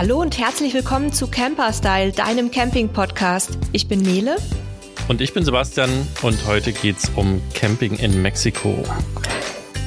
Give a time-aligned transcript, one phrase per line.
[0.00, 3.58] Hallo und herzlich willkommen zu Camper Style, deinem Camping-Podcast.
[3.72, 4.36] Ich bin Nele.
[5.08, 5.90] Und ich bin Sebastian
[6.22, 8.82] und heute geht's um Camping in Mexiko.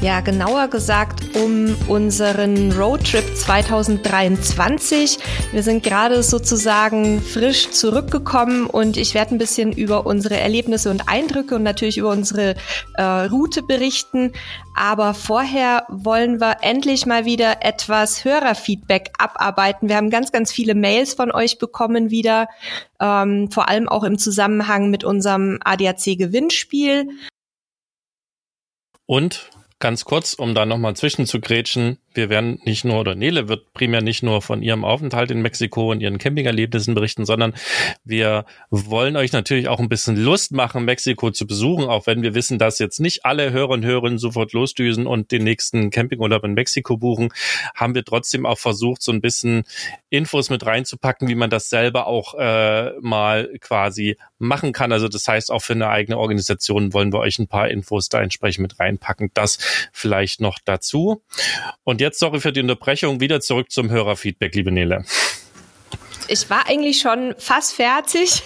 [0.02, 5.20] Ja, genauer gesagt um unseren Roadtrip 2023.
[5.52, 11.10] Wir sind gerade sozusagen frisch zurückgekommen und ich werde ein bisschen über unsere Erlebnisse und
[11.10, 12.56] Eindrücke und natürlich über unsere
[12.93, 14.32] äh, Route berichten.
[14.78, 19.89] Aber vorher wollen wir endlich mal wieder etwas Hörerfeedback abarbeiten.
[19.89, 22.48] Wir haben ganz, ganz viele Mails von euch bekommen wieder,
[23.01, 27.10] ähm, vor allem auch im Zusammenhang mit unserem ADAC-Gewinnspiel.
[29.06, 34.02] Und ganz kurz, um da nochmal zwischenzugrätschen, wir werden nicht nur, oder Nele wird primär
[34.02, 37.53] nicht nur von ihrem Aufenthalt in Mexiko und ihren Campingerlebnissen berichten, sondern
[38.03, 42.36] wir wollen euch natürlich auch ein bisschen Lust machen, Mexiko zu besuchen, auch wenn wir
[42.36, 46.53] wissen, dass jetzt nicht alle Hörer und Hörerinnen sofort losdüsen und den nächsten Campingurlaub in
[46.53, 47.30] Mexiko buchen,
[47.75, 49.64] haben wir trotzdem auch versucht, so ein bisschen
[50.09, 54.92] Infos mit reinzupacken, wie man das selber auch äh, mal quasi machen kann.
[54.92, 58.22] Also das heißt, auch für eine eigene Organisation wollen wir euch ein paar Infos da
[58.22, 59.31] entsprechend mit reinpacken.
[59.33, 59.58] Das
[59.92, 61.23] vielleicht noch dazu.
[61.83, 65.06] Und jetzt, sorry für die Unterbrechung, wieder zurück zum Hörerfeedback, liebe Nele.
[66.30, 68.44] Ich war eigentlich schon fast fertig.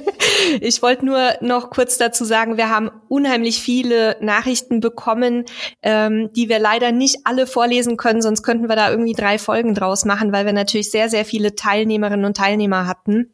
[0.60, 5.44] ich wollte nur noch kurz dazu sagen, wir haben unheimlich viele Nachrichten bekommen,
[5.82, 9.74] ähm, die wir leider nicht alle vorlesen können, sonst könnten wir da irgendwie drei Folgen
[9.74, 13.32] draus machen, weil wir natürlich sehr, sehr viele Teilnehmerinnen und Teilnehmer hatten.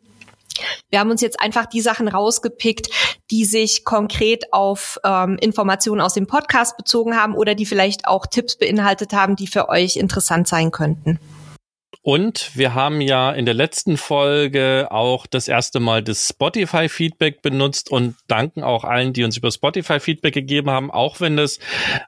[0.91, 2.89] Wir haben uns jetzt einfach die Sachen rausgepickt,
[3.31, 8.27] die sich konkret auf ähm, Informationen aus dem Podcast bezogen haben oder die vielleicht auch
[8.27, 11.19] Tipps beinhaltet haben, die für euch interessant sein könnten.
[12.03, 17.93] Und wir haben ja in der letzten Folge auch das erste Mal das Spotify-Feedback benutzt
[17.93, 21.61] und danken auch allen, die uns über Spotify-Feedback gegeben haben, auch wenn das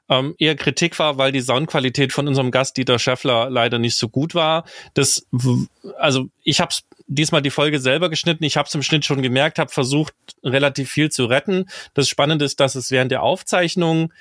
[0.09, 4.09] ähm, eher Kritik war, weil die Soundqualität von unserem Gast Dieter Scheffler leider nicht so
[4.09, 4.65] gut war.
[4.95, 5.25] Das,
[5.97, 6.75] also ich habe
[7.07, 8.43] diesmal die Folge selber geschnitten.
[8.43, 10.13] Ich habe es im Schnitt schon gemerkt, habe versucht,
[10.43, 11.69] relativ viel zu retten.
[11.93, 14.11] Das Spannende ist, dass es während der Aufzeichnung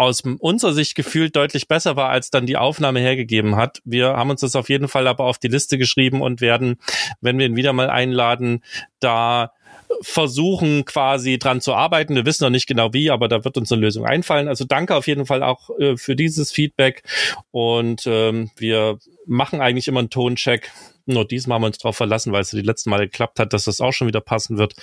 [0.00, 3.82] aus unserer Sicht gefühlt deutlich besser war, als dann die Aufnahme hergegeben hat.
[3.84, 6.78] Wir haben uns das auf jeden Fall aber auf die Liste geschrieben und werden,
[7.20, 8.64] wenn wir ihn wieder mal einladen,
[8.98, 9.52] da
[10.00, 12.14] versuchen quasi dran zu arbeiten.
[12.14, 14.48] Wir wissen noch nicht genau wie, aber da wird uns eine Lösung einfallen.
[14.48, 17.02] Also danke auf jeden Fall auch äh, für dieses Feedback
[17.50, 20.72] und ähm, wir machen eigentlich immer einen Toncheck.
[21.04, 23.64] Nur diesmal haben wir uns darauf verlassen, weil es die letzten Mal geklappt hat, dass
[23.64, 24.74] das auch schon wieder passen wird.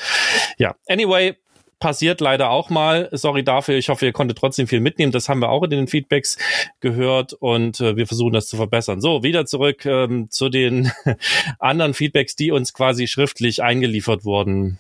[0.60, 1.36] Ja, anyway,
[1.80, 3.10] passiert leider auch mal.
[3.12, 3.76] Sorry dafür.
[3.76, 5.12] Ich hoffe, ihr konntet trotzdem viel mitnehmen.
[5.12, 6.38] Das haben wir auch in den Feedbacks
[6.80, 9.02] gehört und äh, wir versuchen das zu verbessern.
[9.02, 10.92] So, wieder zurück ähm, zu den
[11.60, 14.80] anderen Feedbacks, die uns quasi schriftlich eingeliefert wurden.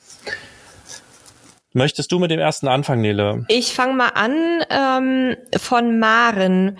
[1.73, 3.45] Möchtest du mit dem ersten anfangen, Nele?
[3.49, 4.63] Ich fange mal an.
[4.69, 6.77] Ähm, von Maren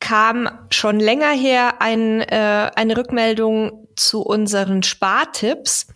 [0.00, 5.86] kam schon länger her ein, äh, eine Rückmeldung zu unseren Spartipps.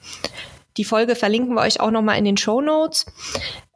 [0.76, 3.06] Die Folge verlinken wir euch auch nochmal in den Show Notes.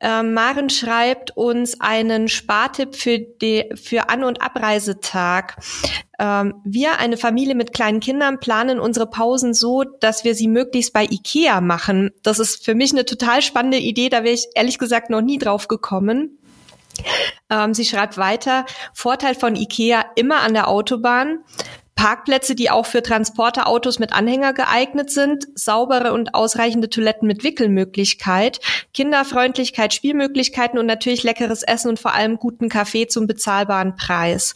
[0.00, 5.56] Ähm, Maren schreibt uns einen Spartipp für, die, für An- und Abreisetag.
[6.19, 10.93] Ähm, wir, eine Familie mit kleinen Kindern, planen unsere Pausen so, dass wir sie möglichst
[10.93, 12.11] bei Ikea machen.
[12.22, 14.09] Das ist für mich eine total spannende Idee.
[14.09, 16.38] Da wäre ich ehrlich gesagt noch nie drauf gekommen.
[17.49, 21.41] Ähm, sie schreibt weiter, Vorteil von IKEA immer an der Autobahn.
[21.95, 28.61] Parkplätze, die auch für Transporterautos mit Anhänger geeignet sind, saubere und ausreichende Toiletten mit Wickelmöglichkeit,
[28.95, 34.55] Kinderfreundlichkeit, Spielmöglichkeiten und natürlich leckeres Essen und vor allem guten Kaffee zum bezahlbaren Preis.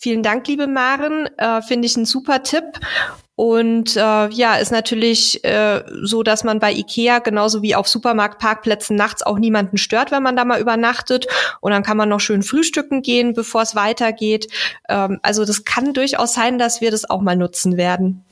[0.00, 2.64] Vielen Dank, liebe Maren, äh, finde ich ein super Tipp.
[3.34, 8.94] Und äh, ja, ist natürlich äh, so, dass man bei Ikea genauso wie auf Supermarktparkplätzen
[8.94, 11.26] nachts auch niemanden stört, wenn man da mal übernachtet.
[11.60, 14.46] Und dann kann man noch schön frühstücken gehen, bevor es weitergeht.
[14.88, 18.24] Ähm, also das kann durchaus sein, dass wir das auch mal nutzen werden.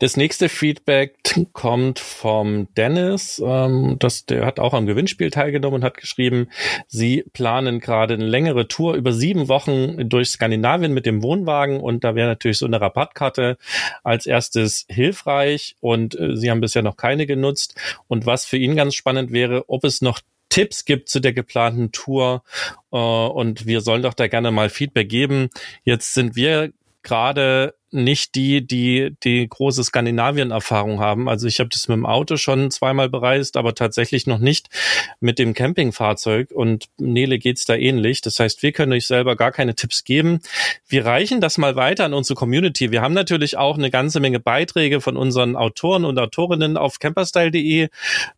[0.00, 1.16] Das nächste Feedback
[1.52, 3.40] kommt vom Dennis.
[3.44, 6.48] Ähm, das, der hat auch am Gewinnspiel teilgenommen und hat geschrieben,
[6.88, 12.02] sie planen gerade eine längere Tour über sieben Wochen durch Skandinavien mit dem Wohnwagen und
[12.02, 13.58] da wäre natürlich so eine Rabattkarte
[14.02, 17.74] als erstes hilfreich und äh, sie haben bisher noch keine genutzt.
[18.08, 21.92] Und was für ihn ganz spannend wäre, ob es noch Tipps gibt zu der geplanten
[21.92, 22.42] Tour
[22.90, 25.50] äh, und wir sollen doch da gerne mal Feedback geben.
[25.84, 26.72] Jetzt sind wir
[27.02, 31.28] gerade nicht die, die die große Skandinavien-Erfahrung haben.
[31.28, 34.68] Also ich habe das mit dem Auto schon zweimal bereist, aber tatsächlich noch nicht
[35.20, 36.50] mit dem Campingfahrzeug.
[36.52, 38.20] Und Nele geht's da ähnlich.
[38.20, 40.40] Das heißt, wir können euch selber gar keine Tipps geben.
[40.86, 42.92] Wir reichen das mal weiter an unsere Community.
[42.92, 47.88] Wir haben natürlich auch eine ganze Menge Beiträge von unseren Autoren und Autorinnen auf camperstyle.de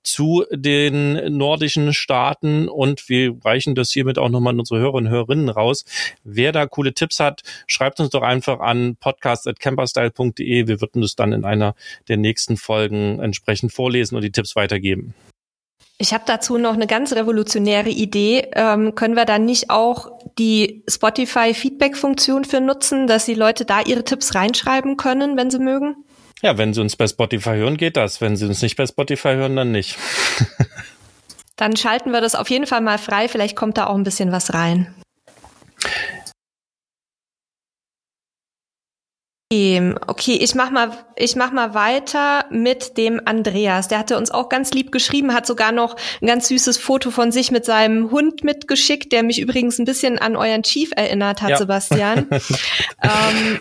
[0.03, 5.13] zu den nordischen Staaten und wir reichen das hiermit auch nochmal an unsere Hörerinnen und
[5.13, 5.85] Hörerinnen raus.
[6.25, 10.67] Wer da coole Tipps hat, schreibt uns doch einfach an podcast podcast.camperstyle.de.
[10.67, 11.75] Wir würden das dann in einer
[12.09, 15.15] der nächsten Folgen entsprechend vorlesen und die Tipps weitergeben.
[15.99, 18.49] Ich habe dazu noch eine ganz revolutionäre Idee.
[18.55, 24.03] Ähm, können wir da nicht auch die Spotify-Feedback-Funktion für nutzen, dass die Leute da ihre
[24.03, 25.94] Tipps reinschreiben können, wenn sie mögen?
[26.41, 28.21] Ja, wenn sie uns bei Spotify hören, geht das.
[28.21, 29.97] Wenn sie uns nicht bei Spotify hören, dann nicht.
[31.56, 33.29] dann schalten wir das auf jeden Fall mal frei.
[33.29, 34.93] Vielleicht kommt da auch ein bisschen was rein.
[39.53, 43.87] Okay, ich mach mal, ich mach mal weiter mit dem Andreas.
[43.87, 47.33] Der hatte uns auch ganz lieb geschrieben, hat sogar noch ein ganz süßes Foto von
[47.33, 51.51] sich mit seinem Hund mitgeschickt, der mich übrigens ein bisschen an euren Chief erinnert hat,
[51.51, 51.57] ja.
[51.59, 52.29] Sebastian.
[53.03, 53.61] ähm,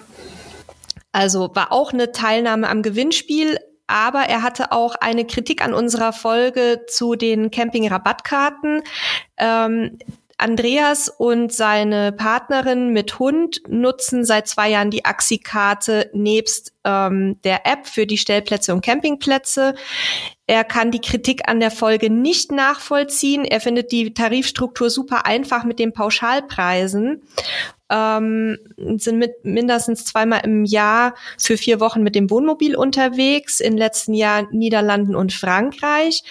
[1.12, 6.14] also war auch eine Teilnahme am Gewinnspiel, aber er hatte auch eine Kritik an unserer
[6.14, 8.82] Folge zu den Camping-Rabattkarten.
[9.36, 10.00] Ähm,
[10.42, 17.68] Andreas und seine Partnerin mit Hund nutzen seit zwei Jahren die Axi-Karte nebst ähm, der
[17.68, 19.76] App für die Stellplätze und Campingplätze.
[20.48, 23.46] Er kann die Kritik an der Folge nicht nachvollziehen.
[23.46, 27.22] Er findet die Tarifstruktur super einfach mit den Pauschalpreisen.
[27.90, 28.58] Ähm,
[28.98, 34.14] sind mit mindestens zweimal im Jahr für vier Wochen mit dem Wohnmobil unterwegs, im letzten
[34.14, 36.24] Jahr Niederlanden und Frankreich.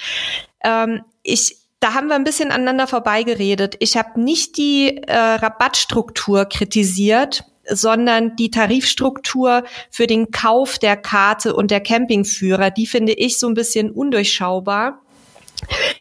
[0.64, 3.76] Ähm, ich da haben wir ein bisschen aneinander vorbeigeredet.
[3.80, 11.54] Ich habe nicht die äh, Rabattstruktur kritisiert, sondern die Tarifstruktur für den Kauf der Karte
[11.54, 12.70] und der Campingführer.
[12.70, 15.00] Die finde ich so ein bisschen undurchschaubar.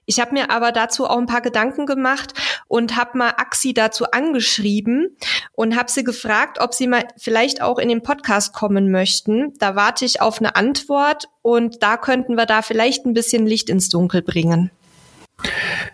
[0.05, 2.33] Ich habe mir aber dazu auch ein paar Gedanken gemacht
[2.67, 5.17] und habe mal Axi dazu angeschrieben
[5.51, 9.53] und habe sie gefragt, ob sie mal vielleicht auch in den Podcast kommen möchten.
[9.59, 13.69] Da warte ich auf eine Antwort und da könnten wir da vielleicht ein bisschen Licht
[13.69, 14.71] ins Dunkel bringen.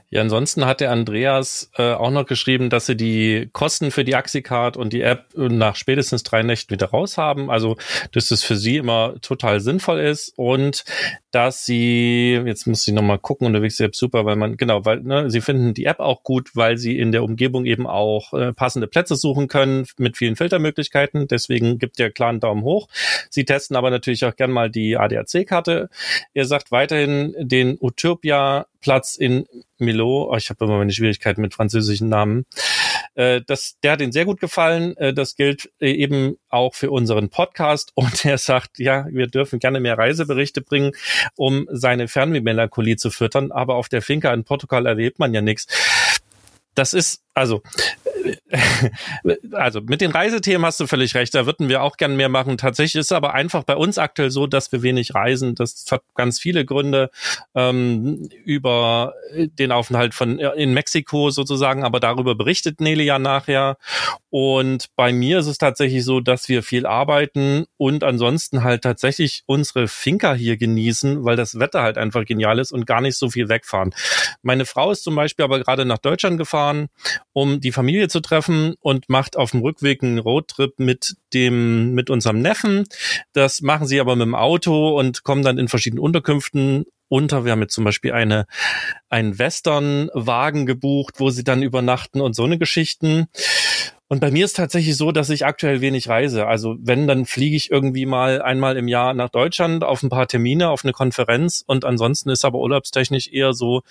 [0.10, 4.16] Ja, ansonsten hat der Andreas äh, auch noch geschrieben, dass sie die Kosten für die
[4.16, 7.52] Axicard und die App nach spätestens drei Nächten wieder raus haben.
[7.52, 7.76] Also,
[8.14, 10.86] dass das für sie immer total sinnvoll ist und
[11.32, 15.30] dass sie, jetzt muss ich nochmal gucken, unterwegs ist super, weil man, genau, weil ne,
[15.30, 18.88] sie finden die App auch gut, weil sie in der Umgebung eben auch äh, passende
[18.88, 21.28] Plätze suchen können mit vielen Filtermöglichkeiten.
[21.28, 22.88] Deswegen gibt ihr klar einen Daumen hoch.
[23.30, 25.90] Sie testen aber natürlich auch gern mal die ADAC-Karte.
[26.34, 29.48] Er sagt weiterhin den Utopia Platz in
[29.80, 30.30] Milo.
[30.32, 32.46] Oh, ich habe immer meine Schwierigkeiten mit französischen Namen.
[33.16, 34.96] Äh, das, der hat ihn sehr gut gefallen.
[34.98, 37.94] Äh, das gilt äh, eben auch für unseren Podcast.
[37.96, 40.92] Und er sagt, ja, wir dürfen gerne mehr Reiseberichte bringen,
[41.36, 43.52] um seine Fernwehmelancholie zu füttern.
[43.52, 45.66] Aber auf der Finca in Portugal erlebt man ja nichts.
[46.76, 47.62] Das ist, also
[49.52, 52.58] also mit den Reisethemen hast du völlig recht, da würden wir auch gern mehr machen.
[52.58, 55.56] Tatsächlich ist es aber einfach bei uns aktuell so, dass wir wenig reisen.
[55.56, 57.10] Das hat ganz viele Gründe
[57.54, 63.78] ähm, über den Aufenthalt von in Mexiko sozusagen, aber darüber berichtet Nele ja nachher.
[64.30, 69.44] Und bei mir ist es tatsächlich so, dass wir viel arbeiten und ansonsten halt tatsächlich
[69.46, 73.30] unsere Finca hier genießen, weil das Wetter halt einfach genial ist und gar nicht so
[73.30, 73.94] viel wegfahren.
[74.42, 76.90] Meine Frau ist zum Beispiel aber gerade nach Deutschland gefahren,
[77.36, 82.10] um die Familie zu treffen und macht auf dem Rückweg einen Roadtrip mit dem, mit
[82.10, 82.86] unserem Neffen.
[83.34, 87.44] Das machen sie aber mit dem Auto und kommen dann in verschiedenen Unterkünften unter.
[87.44, 88.46] Wir haben jetzt zum Beispiel eine,
[89.10, 93.28] einen Western-Wagen gebucht, wo sie dann übernachten und so eine Geschichten.
[94.08, 96.46] Und bei mir ist tatsächlich so, dass ich aktuell wenig reise.
[96.46, 100.28] Also wenn, dann fliege ich irgendwie mal einmal im Jahr nach Deutschland auf ein paar
[100.28, 101.64] Termine, auf eine Konferenz.
[101.66, 103.82] Und ansonsten ist aber urlaubstechnisch eher so,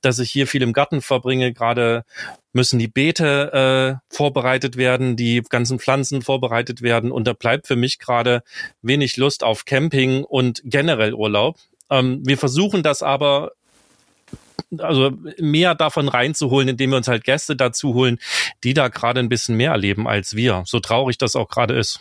[0.00, 1.52] dass ich hier viel im Garten verbringe.
[1.52, 2.04] Gerade
[2.52, 7.10] müssen die Beete äh, vorbereitet werden, die ganzen Pflanzen vorbereitet werden.
[7.10, 8.44] Und da bleibt für mich gerade
[8.80, 11.56] wenig Lust auf Camping und generell Urlaub.
[11.90, 13.50] Ähm, wir versuchen das aber
[14.80, 18.18] also mehr davon reinzuholen, indem wir uns halt Gäste dazu holen,
[18.62, 20.62] die da gerade ein bisschen mehr erleben als wir.
[20.66, 22.00] So traurig das auch gerade ist.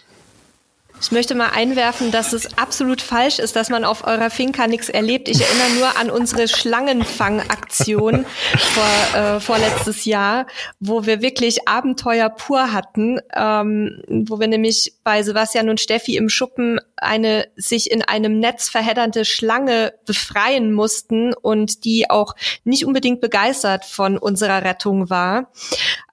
[1.03, 4.88] Ich möchte mal einwerfen, dass es absolut falsch ist, dass man auf eurer Finca nichts
[4.88, 5.27] erlebt.
[5.27, 8.25] Ich erinnere nur an unsere Schlangenfangaktion
[8.57, 10.48] vor, äh, vorletztes Jahr,
[10.79, 16.29] wo wir wirklich Abenteuer pur hatten, ähm, wo wir nämlich bei Sebastian und Steffi im
[16.29, 22.33] Schuppen eine sich in einem Netz verheddernde Schlange befreien mussten und die auch
[22.63, 25.51] nicht unbedingt begeistert von unserer Rettung war.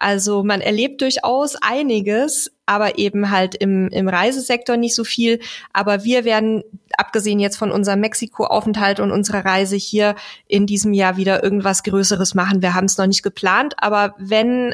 [0.01, 5.41] Also man erlebt durchaus einiges, aber eben halt im, im Reisesektor nicht so viel.
[5.73, 6.63] Aber wir werden,
[6.97, 10.15] abgesehen jetzt von unserem Mexiko-Aufenthalt und unserer Reise hier
[10.47, 12.63] in diesem Jahr wieder irgendwas Größeres machen.
[12.63, 14.73] Wir haben es noch nicht geplant, aber wenn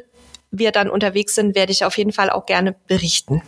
[0.50, 3.40] wir dann unterwegs sind, werde ich auf jeden Fall auch gerne berichten.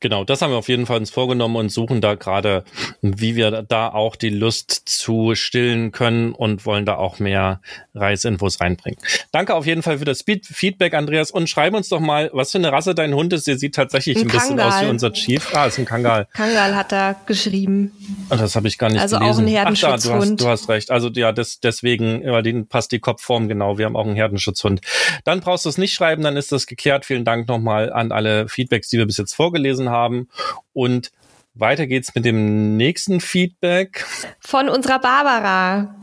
[0.00, 2.64] Genau, das haben wir auf jeden Fall uns vorgenommen und suchen da gerade,
[3.02, 7.60] wie wir da auch die Lust zu stillen können und wollen da auch mehr
[7.94, 8.98] Reiseinfos reinbringen.
[9.32, 12.58] Danke auf jeden Fall für das Feedback, Andreas, und schreib uns doch mal, was für
[12.58, 13.46] eine Rasse dein Hund ist.
[13.46, 15.54] Der sieht tatsächlich ein, ein bisschen aus wie unser Chief.
[15.54, 16.26] Ah, ist ein Kangal.
[16.32, 17.92] Kangal hat er geschrieben.
[18.30, 19.28] Oh, das habe ich gar nicht also gelesen.
[19.28, 20.04] Also auch ein Herdenschutzhund.
[20.04, 20.90] Ach, da, du, hast, du hast recht.
[20.90, 23.78] Also ja, das, deswegen, über den passt die Kopfform genau.
[23.78, 24.80] Wir haben auch einen Herdenschutzhund.
[25.24, 27.04] Dann brauchst du es nicht schreiben, dann ist das geklärt.
[27.04, 30.28] Vielen Dank nochmal an alle Feedbacks, die wir bis jetzt vorgelesen haben.
[30.72, 31.10] Und
[31.54, 34.06] weiter geht's mit dem nächsten Feedback.
[34.40, 35.96] Von unserer Barbara.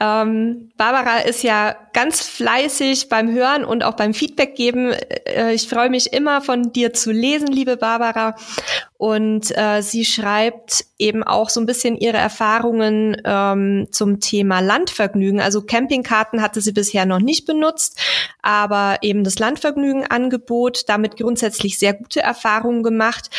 [0.00, 4.92] Ähm, Barbara ist ja ganz fleißig beim Hören und auch beim Feedback geben.
[4.92, 8.36] Äh, ich freue mich immer von dir zu lesen, liebe Barbara.
[8.96, 15.40] Und äh, sie schreibt eben auch so ein bisschen ihre Erfahrungen ähm, zum Thema Landvergnügen.
[15.40, 18.00] Also Campingkarten hatte sie bisher noch nicht benutzt,
[18.40, 23.30] aber eben das Landvergnügen-Angebot, damit grundsätzlich sehr gute Erfahrungen gemacht.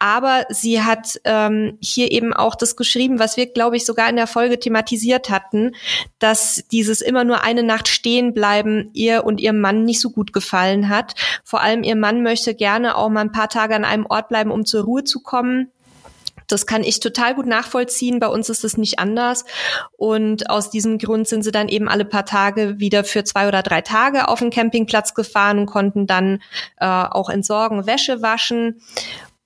[0.00, 4.16] Aber sie hat ähm, hier eben auch das geschrieben, was wir, glaube ich, sogar in
[4.16, 5.74] der Folge thematisiert hatten,
[6.18, 10.32] dass dieses immer nur eine Nacht stehen bleiben ihr und ihrem Mann nicht so gut
[10.32, 11.14] gefallen hat.
[11.42, 14.50] Vor allem ihr Mann möchte gerne auch mal ein paar Tage an einem Ort bleiben,
[14.50, 15.70] um zur Ruhe zu kommen.
[16.46, 18.20] Das kann ich total gut nachvollziehen.
[18.20, 19.44] Bei uns ist es nicht anders.
[19.96, 23.62] Und aus diesem Grund sind sie dann eben alle paar Tage wieder für zwei oder
[23.62, 26.42] drei Tage auf den Campingplatz gefahren und konnten dann
[26.78, 28.80] äh, auch entsorgen, Wäsche waschen.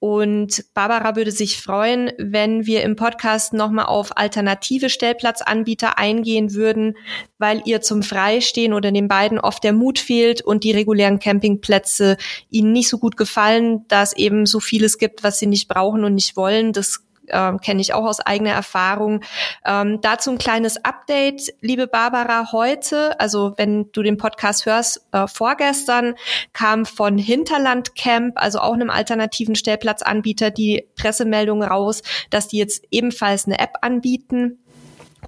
[0.00, 6.96] Und Barbara würde sich freuen, wenn wir im Podcast nochmal auf alternative Stellplatzanbieter eingehen würden,
[7.38, 12.16] weil ihr zum Freistehen oder den beiden oft der Mut fehlt und die regulären Campingplätze
[12.48, 16.14] ihnen nicht so gut gefallen, dass eben so vieles gibt, was sie nicht brauchen und
[16.14, 16.72] nicht wollen.
[16.72, 19.22] Das äh, kenne ich auch aus eigener Erfahrung.
[19.64, 25.26] Ähm, dazu ein kleines Update, liebe Barbara, heute, also wenn du den Podcast hörst, äh,
[25.26, 26.14] vorgestern
[26.52, 32.84] kam von Hinterland Camp, also auch einem alternativen Stellplatzanbieter, die Pressemeldung raus, dass die jetzt
[32.90, 34.58] ebenfalls eine App anbieten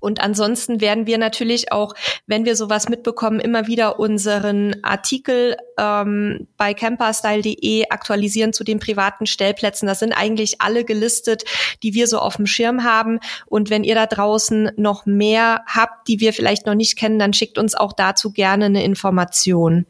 [0.01, 1.95] und ansonsten werden wir natürlich auch,
[2.27, 9.27] wenn wir sowas mitbekommen, immer wieder unseren Artikel ähm, bei camperstyle.de aktualisieren zu den privaten
[9.27, 9.87] Stellplätzen.
[9.87, 11.45] Das sind eigentlich alle gelistet,
[11.83, 13.19] die wir so auf dem Schirm haben.
[13.47, 17.33] Und wenn ihr da draußen noch mehr habt, die wir vielleicht noch nicht kennen, dann
[17.33, 19.87] schickt uns auch dazu gerne eine Information.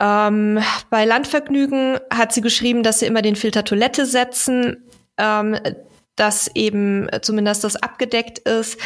[0.00, 0.58] Ähm,
[0.90, 4.84] bei Landvergnügen hat sie geschrieben, dass sie immer den Filter Toilette setzen.
[5.16, 5.56] Ähm,
[6.16, 8.78] dass eben zumindest das abgedeckt ist.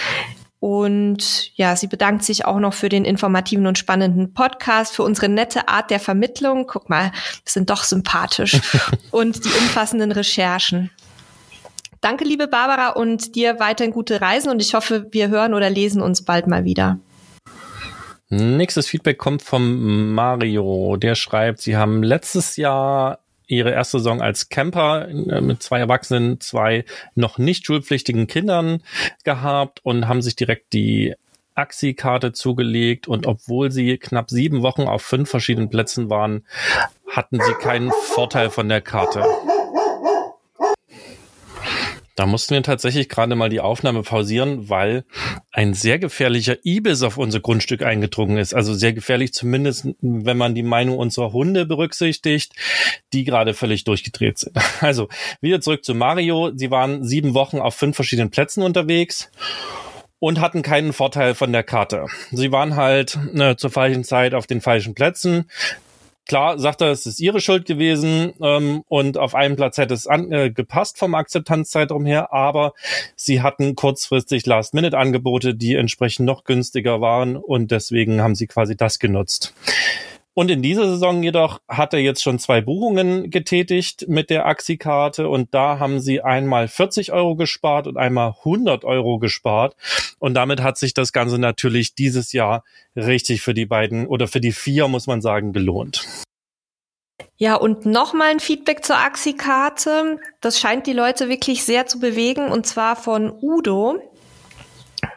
[0.58, 5.28] Und ja, sie bedankt sich auch noch für den informativen und spannenden Podcast, für unsere
[5.28, 6.66] nette Art der Vermittlung.
[6.66, 7.12] Guck mal, wir
[7.44, 8.60] sind doch sympathisch.
[9.10, 10.90] und die umfassenden Recherchen.
[12.00, 14.50] Danke, liebe Barbara, und dir weiterhin gute Reisen.
[14.50, 16.98] Und ich hoffe, wir hören oder lesen uns bald mal wieder.
[18.28, 20.96] Nächstes Feedback kommt vom Mario.
[20.96, 26.40] Der schreibt, Sie haben letztes Jahr ihre erste Saison als Camper äh, mit zwei Erwachsenen,
[26.40, 26.84] zwei
[27.14, 28.82] noch nicht schulpflichtigen Kindern
[29.24, 31.14] gehabt und haben sich direkt die
[31.54, 36.44] Axi-Karte zugelegt und obwohl sie knapp sieben Wochen auf fünf verschiedenen Plätzen waren,
[37.08, 39.24] hatten sie keinen Vorteil von der Karte.
[42.16, 45.04] Da mussten wir tatsächlich gerade mal die Aufnahme pausieren, weil
[45.52, 48.54] ein sehr gefährlicher Ibis auf unser Grundstück eingedrungen ist.
[48.54, 52.54] Also sehr gefährlich zumindest, wenn man die Meinung unserer Hunde berücksichtigt,
[53.12, 54.56] die gerade völlig durchgedreht sind.
[54.80, 55.08] Also
[55.40, 56.52] wieder zurück zu Mario.
[56.54, 59.30] Sie waren sieben Wochen auf fünf verschiedenen Plätzen unterwegs
[60.18, 62.06] und hatten keinen Vorteil von der Karte.
[62.30, 65.50] Sie waren halt ne, zur falschen Zeit auf den falschen Plätzen.
[66.26, 70.08] Klar, sagt er, es ist ihre Schuld gewesen ähm, und auf einem Platz hätte es
[70.08, 72.72] an, äh, gepasst vom Akzeptanzzeitraum her, aber
[73.14, 78.98] sie hatten kurzfristig Last-Minute-Angebote, die entsprechend noch günstiger waren und deswegen haben sie quasi das
[78.98, 79.54] genutzt.
[80.38, 85.30] Und in dieser Saison jedoch hat er jetzt schon zwei Buchungen getätigt mit der Axi-Karte
[85.30, 89.76] und da haben sie einmal 40 Euro gespart und einmal 100 Euro gespart.
[90.18, 92.64] Und damit hat sich das Ganze natürlich dieses Jahr
[92.94, 96.06] richtig für die beiden oder für die vier, muss man sagen, gelohnt.
[97.38, 100.20] Ja, und nochmal ein Feedback zur Axi-Karte.
[100.42, 104.02] Das scheint die Leute wirklich sehr zu bewegen und zwar von Udo.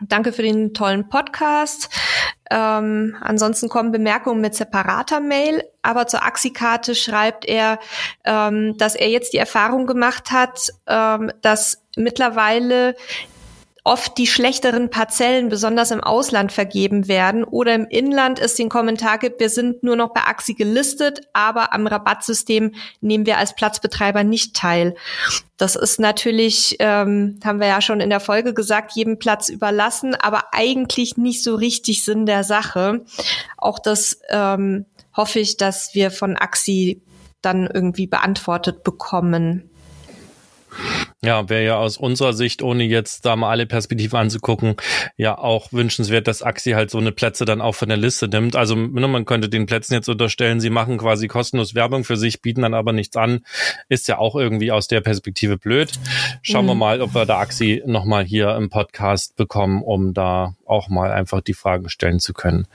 [0.02, 1.90] Danke für den tollen Podcast.
[2.50, 7.80] Ähm, ansonsten kommen Bemerkungen mit separater Mail, aber zur Axi-Karte schreibt er,
[8.26, 12.96] ähm, dass er jetzt die Erfahrung gemacht hat, ähm, dass mittlerweile
[13.84, 19.18] oft die schlechteren Parzellen besonders im Ausland vergeben werden oder im Inland es den Kommentar
[19.18, 24.24] gibt, wir sind nur noch bei Axi gelistet, aber am Rabattsystem nehmen wir als Platzbetreiber
[24.24, 24.96] nicht teil.
[25.58, 30.16] Das ist natürlich, ähm, haben wir ja schon in der Folge gesagt, jedem Platz überlassen,
[30.16, 33.06] aber eigentlich nicht so richtig Sinn der Sache.
[33.58, 37.02] Auch das ähm, hoffe ich, dass wir von Axi
[37.42, 39.70] dann irgendwie beantwortet bekommen.
[41.22, 44.78] Ja, wäre ja aus unserer Sicht, ohne jetzt da mal alle Perspektiven anzugucken,
[45.18, 48.56] ja auch wünschenswert, dass Axi halt so eine Plätze dann auch von der Liste nimmt.
[48.56, 52.42] Also ne, man könnte den Plätzen jetzt unterstellen, sie machen quasi kostenlos Werbung für sich,
[52.42, 53.42] bieten dann aber nichts an.
[53.90, 55.92] Ist ja auch irgendwie aus der Perspektive blöd.
[56.42, 56.70] Schauen mhm.
[56.70, 61.12] wir mal, ob wir da Axi nochmal hier im Podcast bekommen, um da auch mal
[61.12, 62.66] einfach die Fragen stellen zu können.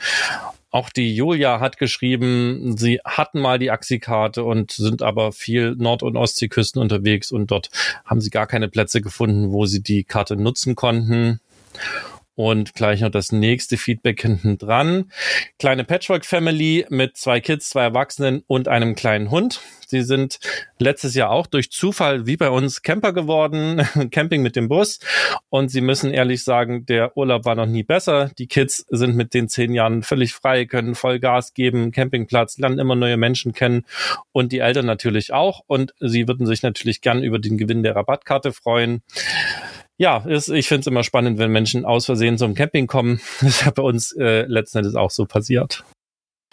[0.75, 6.03] Auch die Julia hat geschrieben, sie hatten mal die Axi-Karte und sind aber viel Nord-
[6.03, 7.71] und Ostseeküsten unterwegs und dort
[8.05, 11.39] haben sie gar keine Plätze gefunden, wo sie die Karte nutzen konnten.
[12.37, 15.13] Und gleich noch das nächste Feedback hinten dran.
[15.59, 19.61] Kleine Patchwork Family mit zwei Kids, zwei Erwachsenen und einem kleinen Hund.
[19.87, 20.41] Sie sind
[20.81, 24.99] letztes Jahr auch durch Zufall wie bei uns Camper geworden, Camping mit dem Bus.
[25.49, 28.33] Und sie müssen ehrlich sagen, der Urlaub war noch nie besser.
[28.39, 32.81] Die Kids sind mit den zehn Jahren völlig frei, können voll Gas geben, Campingplatz, lernen
[32.81, 33.85] immer neue Menschen kennen
[34.33, 35.61] und die Eltern natürlich auch.
[35.69, 39.03] Und sie würden sich natürlich gern über den Gewinn der Rabattkarte freuen
[39.97, 43.21] ja, ist, ich finde es immer spannend, wenn Menschen aus Versehen zum Camping kommen.
[43.41, 45.85] Das ist bei uns äh, letzten Endes auch so passiert.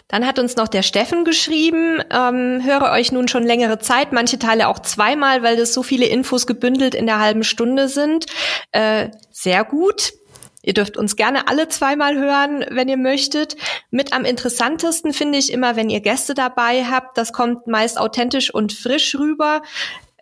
[0.08, 4.38] Dann hat uns noch der Steffen geschrieben, ähm, höre euch nun schon längere Zeit, manche
[4.38, 8.26] Teile auch zweimal, weil das so viele Infos gebündelt in der halben Stunde sind.
[8.72, 10.12] Äh, sehr gut.
[10.60, 13.56] Ihr dürft uns gerne alle zweimal hören, wenn ihr möchtet.
[13.90, 17.16] Mit am interessantesten finde ich immer, wenn ihr Gäste dabei habt.
[17.16, 19.62] Das kommt meist authentisch und frisch rüber.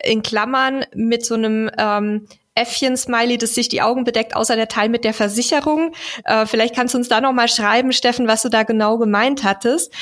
[0.03, 4.89] In Klammern mit so einem ähm, Äffchen-Smiley, das sich die Augen bedeckt, außer der Teil
[4.89, 5.95] mit der Versicherung.
[6.25, 9.45] Äh, vielleicht kannst du uns da noch mal schreiben, Steffen, was du da genau gemeint
[9.45, 9.93] hattest.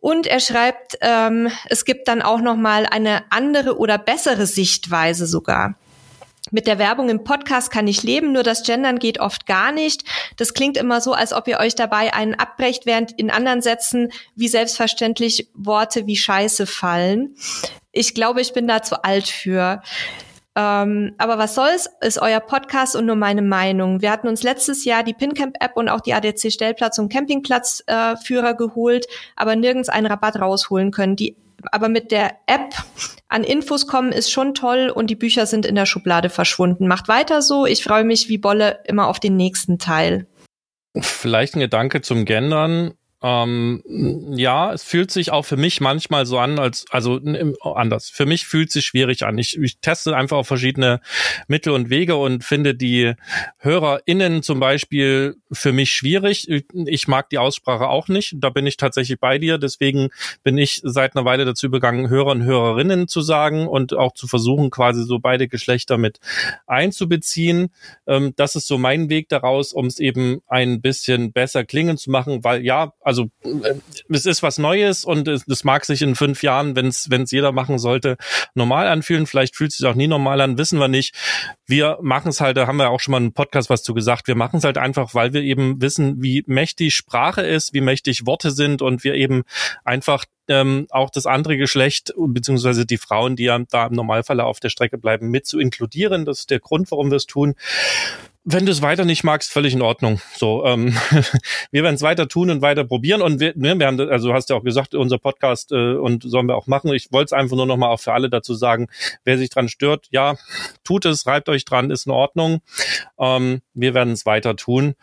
[0.00, 5.26] Und er schreibt, ähm, es gibt dann auch noch mal eine andere oder bessere Sichtweise
[5.26, 5.76] sogar.
[6.50, 10.02] Mit der Werbung im Podcast kann ich leben, nur das Gendern geht oft gar nicht.
[10.36, 14.12] Das klingt immer so, als ob ihr euch dabei einen abbrecht, während in anderen Sätzen
[14.34, 17.36] wie selbstverständlich Worte wie Scheiße fallen.
[17.92, 19.82] Ich glaube, ich bin da zu alt für.
[20.54, 24.02] Ähm, aber was soll's, ist euer Podcast und nur meine Meinung.
[24.02, 28.54] Wir hatten uns letztes Jahr die PinCamp-App und auch die ADC Stellplatz- und Campingplatzführer äh,
[28.54, 31.16] geholt, aber nirgends einen Rabatt rausholen können.
[31.16, 31.36] Die
[31.70, 32.74] aber mit der App
[33.28, 36.88] an Infos kommen ist schon toll und die Bücher sind in der Schublade verschwunden.
[36.88, 37.66] Macht weiter so.
[37.66, 40.26] Ich freue mich wie Bolle immer auf den nächsten Teil.
[40.98, 42.94] Vielleicht ein Gedanke zum Gendern.
[43.22, 43.82] Ähm,
[44.34, 47.20] ja, es fühlt sich auch für mich manchmal so an, als also
[47.62, 48.10] anders.
[48.10, 49.38] Für mich fühlt sich schwierig an.
[49.38, 51.00] Ich, ich teste einfach auf verschiedene
[51.46, 53.14] Mittel und Wege und finde die
[53.58, 56.48] HörerInnen zum Beispiel für mich schwierig.
[56.86, 58.34] Ich mag die Aussprache auch nicht.
[58.38, 59.58] Da bin ich tatsächlich bei dir.
[59.58, 60.08] Deswegen
[60.42, 64.26] bin ich seit einer Weile dazu übergegangen, Hörer und Hörerinnen zu sagen und auch zu
[64.26, 66.18] versuchen, quasi so beide Geschlechter mit
[66.66, 67.70] einzubeziehen.
[68.06, 72.10] Ähm, das ist so mein Weg daraus, um es eben ein bisschen besser klingen zu
[72.10, 73.74] machen, weil ja, äh,
[74.08, 77.52] es ist was Neues und es, das mag sich in fünf Jahren, wenn es jeder
[77.52, 78.16] machen sollte,
[78.54, 79.26] normal anfühlen.
[79.26, 81.14] Vielleicht fühlt es sich auch nie normal an, wissen wir nicht.
[81.66, 84.26] Wir machen es halt, da haben wir auch schon mal einen Podcast was zu gesagt,
[84.26, 88.26] wir machen es halt einfach, weil wir eben wissen, wie mächtig Sprache ist, wie mächtig
[88.26, 89.42] Worte sind und wir eben
[89.84, 94.60] einfach ähm, auch das andere Geschlecht beziehungsweise die Frauen, die ja da im Normalfall auf
[94.60, 96.24] der Strecke bleiben, mit zu inkludieren.
[96.24, 97.54] Das ist der Grund, warum wir es tun
[98.44, 100.20] wenn du es weiter nicht magst, völlig in Ordnung.
[100.36, 100.96] So, ähm,
[101.70, 103.22] wir werden es weiter tun und weiter probieren.
[103.22, 106.24] Und wir, ne, wir haben, also du hast ja auch gesagt, unser Podcast äh, und
[106.24, 106.92] sollen wir auch machen.
[106.92, 108.88] Ich wollte es einfach nur noch mal auch für alle dazu sagen,
[109.24, 110.36] wer sich dran stört, ja,
[110.82, 112.60] tut es, reibt euch dran, ist in Ordnung.
[113.18, 114.94] Ähm, wir werden es weiter tun.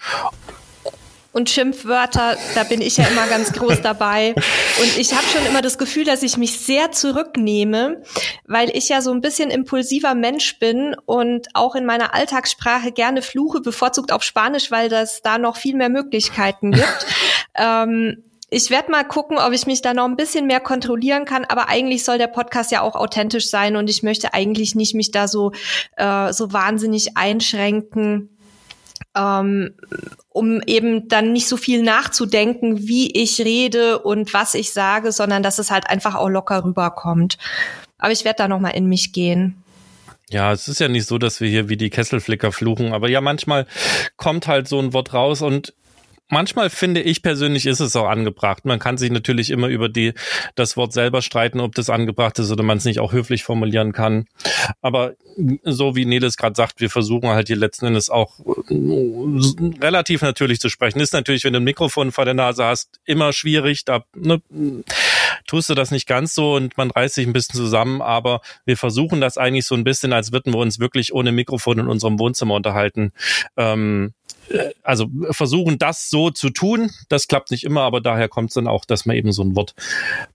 [1.31, 4.33] Und Schimpfwörter, da bin ich ja immer ganz groß dabei.
[4.81, 8.01] Und ich habe schon immer das Gefühl, dass ich mich sehr zurücknehme,
[8.45, 13.21] weil ich ja so ein bisschen impulsiver Mensch bin und auch in meiner Alltagssprache gerne
[13.21, 17.05] fluche, bevorzugt auf Spanisch, weil das da noch viel mehr Möglichkeiten gibt.
[17.55, 21.45] ähm, ich werde mal gucken, ob ich mich da noch ein bisschen mehr kontrollieren kann,
[21.45, 25.11] aber eigentlich soll der Podcast ja auch authentisch sein und ich möchte eigentlich nicht mich
[25.11, 25.51] da so,
[25.97, 28.35] äh, so wahnsinnig einschränken
[29.19, 29.73] ähm,
[30.29, 35.43] um eben dann nicht so viel nachzudenken, wie ich rede und was ich sage, sondern
[35.43, 37.38] dass es halt einfach auch locker rüberkommt.
[37.97, 39.62] Aber ich werde da noch mal in mich gehen.
[40.29, 43.19] Ja, es ist ja nicht so, dass wir hier wie die Kesselflicker fluchen, aber ja,
[43.19, 43.65] manchmal
[44.15, 45.73] kommt halt so ein Wort raus und
[46.29, 48.65] manchmal finde ich persönlich ist es auch angebracht.
[48.65, 50.13] Man kann sich natürlich immer über die,
[50.55, 53.91] das Wort selber streiten, ob das angebracht ist oder man es nicht auch höflich formulieren
[53.91, 54.25] kann.
[54.81, 55.15] Aber
[55.63, 60.59] so wie Nelis gerade sagt, wir versuchen halt hier letzten Endes auch äh, relativ natürlich
[60.59, 60.99] zu sprechen.
[60.99, 63.85] Ist natürlich, wenn du ein Mikrofon vor der Nase hast, immer schwierig.
[63.85, 64.41] Da ne,
[65.47, 68.01] tust du das nicht ganz so und man reißt sich ein bisschen zusammen.
[68.01, 71.79] Aber wir versuchen das eigentlich so ein bisschen, als würden wir uns wirklich ohne Mikrofon
[71.79, 73.11] in unserem Wohnzimmer unterhalten.
[73.57, 74.18] Ähm, äh,
[74.83, 76.89] also versuchen das so zu tun.
[77.09, 79.55] Das klappt nicht immer, aber daher kommt es dann auch, dass man eben so ein
[79.55, 79.75] Wort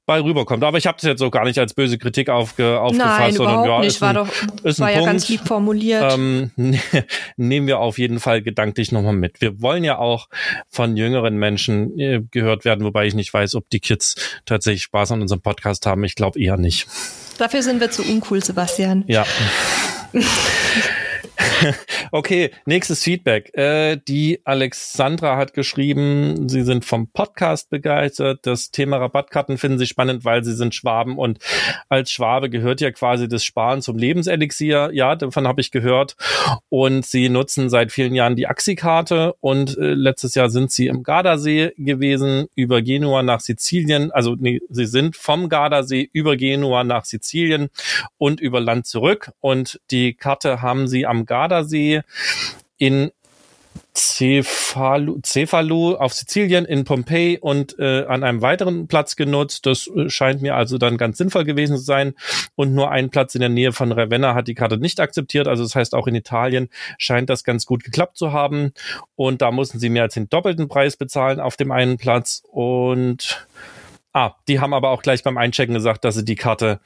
[0.07, 0.63] bei rüberkommt.
[0.65, 3.65] Aber ich habe das jetzt auch gar nicht als böse Kritik aufge, aufgefasst, Nein, sondern
[3.65, 4.01] ja, nicht.
[4.01, 4.29] War doch,
[4.63, 5.13] ist war ja Punkt.
[5.13, 6.13] ganz lieb formuliert.
[6.13, 6.51] Ähm,
[7.37, 9.41] nehmen wir auf jeden Fall gedanklich nochmal mit.
[9.41, 10.29] Wir wollen ja auch
[10.69, 15.13] von jüngeren Menschen äh, gehört werden, wobei ich nicht weiß, ob die Kids tatsächlich Spaß
[15.13, 16.05] an unserem Podcast haben.
[16.05, 16.87] Ich glaube eher nicht.
[17.39, 19.05] Dafür sind wir zu uncool, Sebastian.
[19.07, 19.27] Ja.
[22.13, 23.57] okay, nächstes Feedback.
[23.57, 28.41] Äh, die Alexandra hat geschrieben, sie sind vom Podcast begeistert.
[28.43, 31.39] Das Thema Rabattkarten finden sie spannend, weil sie sind Schwaben und
[31.89, 34.91] als Schwabe gehört ja quasi das Sparen zum Lebenselixier.
[34.93, 36.17] Ja, davon habe ich gehört.
[36.69, 41.03] Und sie nutzen seit vielen Jahren die Axi-Karte und äh, letztes Jahr sind sie im
[41.03, 44.11] Gardasee gewesen, über Genua nach Sizilien.
[44.13, 47.71] Also nee, sie sind vom Gardasee über Genua nach Sizilien
[48.19, 49.33] und über Land zurück.
[49.41, 51.54] Und die Karte haben sie am Gardasee
[52.77, 53.11] in
[53.97, 59.67] Cefalu, Cefalu auf Sizilien, in Pompeji und äh, an einem weiteren Platz genutzt.
[59.67, 62.15] Das äh, scheint mir also dann ganz sinnvoll gewesen zu sein.
[62.57, 65.47] Und nur ein Platz in der Nähe von Ravenna hat die Karte nicht akzeptiert.
[65.47, 68.73] Also das heißt, auch in Italien scheint das ganz gut geklappt zu haben.
[69.15, 72.43] Und da mussten sie mehr als den doppelten Preis bezahlen auf dem einen Platz.
[72.51, 73.47] Und
[74.13, 76.81] ah, die haben aber auch gleich beim Einchecken gesagt, dass sie die Karte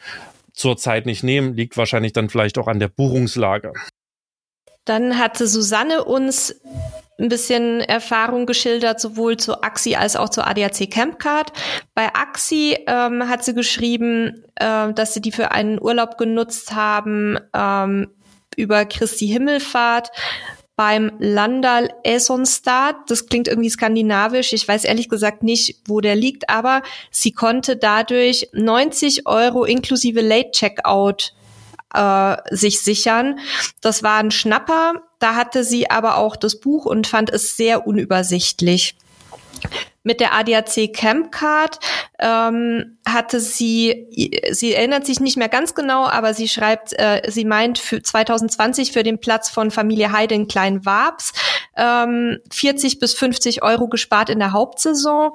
[0.53, 1.55] zurzeit nicht nehmen.
[1.55, 3.73] Liegt wahrscheinlich dann vielleicht auch an der Buchungslage.
[4.89, 6.55] Dann hatte Susanne uns
[7.19, 11.53] ein bisschen Erfahrung geschildert, sowohl zu Axi als auch zur ADAC Campcard.
[11.95, 17.39] Bei Axi ähm, hat sie geschrieben, äh, dass sie die für einen Urlaub genutzt haben
[17.53, 18.09] ähm,
[18.57, 20.11] über Christi Himmelfahrt
[20.77, 22.95] beim Landal Esonstad.
[23.09, 24.53] Das klingt irgendwie skandinavisch.
[24.53, 30.21] Ich weiß ehrlich gesagt nicht, wo der liegt, aber sie konnte dadurch 90 Euro inklusive
[30.21, 31.33] Late Checkout
[31.95, 33.39] äh, sich sichern.
[33.81, 34.95] Das war ein Schnapper.
[35.19, 38.97] Da hatte sie aber auch das Buch und fand es sehr unübersichtlich.
[40.05, 41.81] Mit der ADAC Campcard
[42.19, 44.07] ähm, hatte sie,
[44.51, 48.93] sie erinnert sich nicht mehr ganz genau, aber sie schreibt, äh, sie meint für 2020
[48.93, 51.33] für den Platz von Familie Heide in Klein-Wabs
[51.77, 55.33] ähm, 40 bis 50 Euro gespart in der Hauptsaison.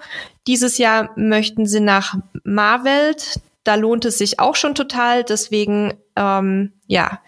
[0.47, 3.39] Dieses Jahr möchten sie nach Marwelt.
[3.63, 5.23] Da lohnt es sich auch schon total.
[5.23, 7.19] Deswegen, ähm, ja,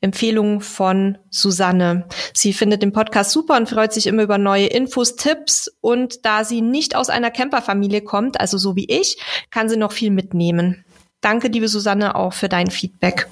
[0.00, 2.06] Empfehlung von Susanne.
[2.34, 5.70] Sie findet den Podcast super und freut sich immer über neue Infos, Tipps.
[5.80, 9.18] Und da sie nicht aus einer Camperfamilie kommt, also so wie ich,
[9.50, 10.84] kann sie noch viel mitnehmen.
[11.20, 13.28] Danke, liebe Susanne, auch für dein Feedback.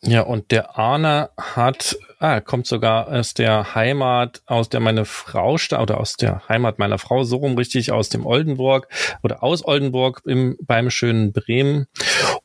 [0.00, 5.58] Ja, und der Arne hat, ah, kommt sogar aus der Heimat, aus der meine Frau
[5.58, 8.88] stammt, oder aus der Heimat meiner Frau, so rum richtig, aus dem Oldenburg
[9.22, 11.86] oder aus Oldenburg im, beim schönen Bremen.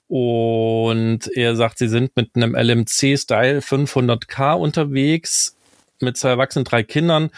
[0.07, 5.55] Und er sagt, sie sind mit einem LMC Style 500K unterwegs
[5.99, 7.29] mit zwei Erwachsenen, drei Kindern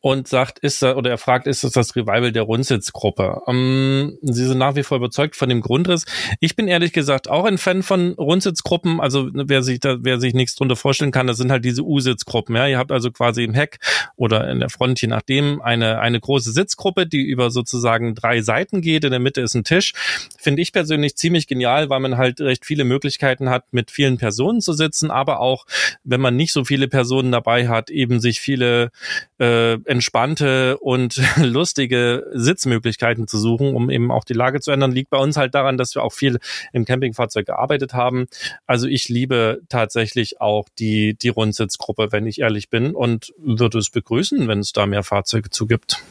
[0.00, 3.40] und sagt, ist er, oder er fragt, ist das das Revival der Rundsitzgruppe?
[3.48, 6.04] Ähm, sie sind nach wie vor überzeugt von dem Grundriss.
[6.38, 9.00] Ich bin ehrlich gesagt auch ein Fan von Rundsitzgruppen.
[9.00, 12.54] Also wer sich da, wer sich nichts drunter vorstellen kann, das sind halt diese U-Sitzgruppen.
[12.54, 13.78] Ja, ihr habt also quasi im Heck
[14.14, 18.80] oder in der Front, je nachdem, eine, eine große Sitzgruppe, die über sozusagen drei Seiten
[18.80, 19.04] geht.
[19.04, 19.94] In der Mitte ist ein Tisch.
[20.38, 24.60] Finde ich persönlich ziemlich genial, weil man halt recht viele Möglichkeiten hat, mit vielen Personen
[24.60, 25.66] zu sitzen, aber auch,
[26.04, 28.90] wenn man nicht so viele Personen dabei hat, eben sich viele
[29.38, 35.10] äh, entspannte und lustige Sitzmöglichkeiten zu suchen, um eben auch die Lage zu ändern, liegt
[35.10, 36.38] bei uns halt daran, dass wir auch viel
[36.72, 38.26] im Campingfahrzeug gearbeitet haben.
[38.66, 43.90] Also ich liebe tatsächlich auch die, die Rundsitzgruppe, wenn ich ehrlich bin, und würde es
[43.90, 46.02] begrüßen, wenn es da mehr Fahrzeuge zu gibt.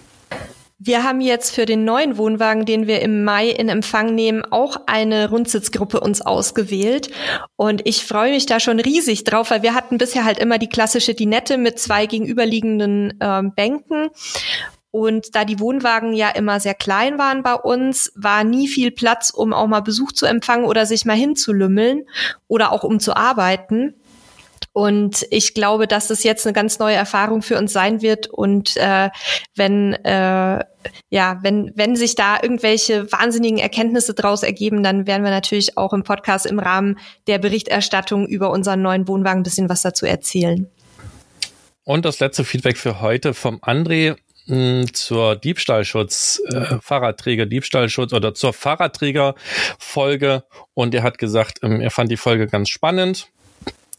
[0.80, 4.82] Wir haben jetzt für den neuen Wohnwagen, den wir im Mai in Empfang nehmen, auch
[4.86, 7.10] eine Rundsitzgruppe uns ausgewählt.
[7.56, 10.70] Und ich freue mich da schon riesig drauf, weil wir hatten bisher halt immer die
[10.70, 14.10] klassische Dinette mit zwei gegenüberliegenden ähm, Bänken.
[14.92, 19.32] Und da die Wohnwagen ja immer sehr klein waren bei uns, war nie viel Platz,
[19.32, 22.06] um auch mal Besuch zu empfangen oder sich mal hinzulümmeln
[22.48, 23.96] oder auch um zu arbeiten.
[24.74, 28.28] Und ich glaube, dass es jetzt eine ganz neue Erfahrung für uns sein wird.
[28.28, 29.10] Und äh,
[29.56, 30.64] wenn äh,
[31.10, 35.94] ja, wenn wenn sich da irgendwelche wahnsinnigen Erkenntnisse daraus ergeben, dann werden wir natürlich auch
[35.94, 40.70] im Podcast im Rahmen der Berichterstattung über unseren neuen Wohnwagen ein bisschen was dazu erzählen.
[41.84, 48.34] Und das letzte Feedback für heute vom André hm, zur Diebstahlschutz, äh, Fahrradträger, Diebstahlschutz oder
[48.34, 50.44] zur Fahrradträger-Folge.
[50.74, 53.30] Und er hat gesagt, ähm, er fand die Folge ganz spannend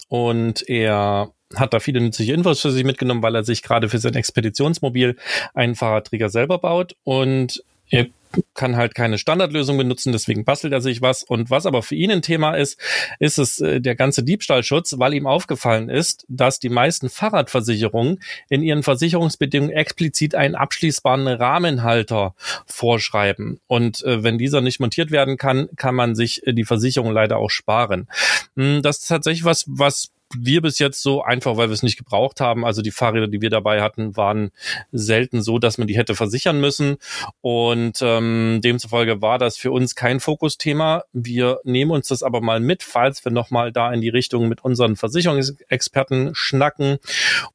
[0.08, 3.98] und er hat da viele nützliche Infos für sich mitgenommen, weil er sich gerade für
[3.98, 5.16] sein Expeditionsmobil
[5.54, 6.94] einen Fahrradträger selber baut.
[7.04, 8.10] Und Ihr
[8.54, 11.22] kann halt keine Standardlösung benutzen, deswegen bastelt er sich was.
[11.22, 12.78] Und was aber für ihn ein Thema ist,
[13.18, 18.62] ist es äh, der ganze Diebstahlschutz, weil ihm aufgefallen ist, dass die meisten Fahrradversicherungen in
[18.62, 22.34] ihren Versicherungsbedingungen explizit einen abschließbaren Rahmenhalter
[22.66, 23.60] vorschreiben.
[23.66, 27.38] Und äh, wenn dieser nicht montiert werden kann, kann man sich äh, die Versicherung leider
[27.38, 28.08] auch sparen.
[28.56, 31.98] Hm, das ist tatsächlich was, was wir bis jetzt so einfach, weil wir es nicht
[31.98, 32.64] gebraucht haben.
[32.64, 34.50] Also die Fahrräder, die wir dabei hatten, waren
[34.92, 36.96] selten so, dass man die hätte versichern müssen.
[37.40, 41.04] Und ähm, demzufolge war das für uns kein Fokusthema.
[41.12, 44.64] Wir nehmen uns das aber mal mit, falls wir nochmal da in die Richtung mit
[44.64, 46.98] unseren Versicherungsexperten schnacken.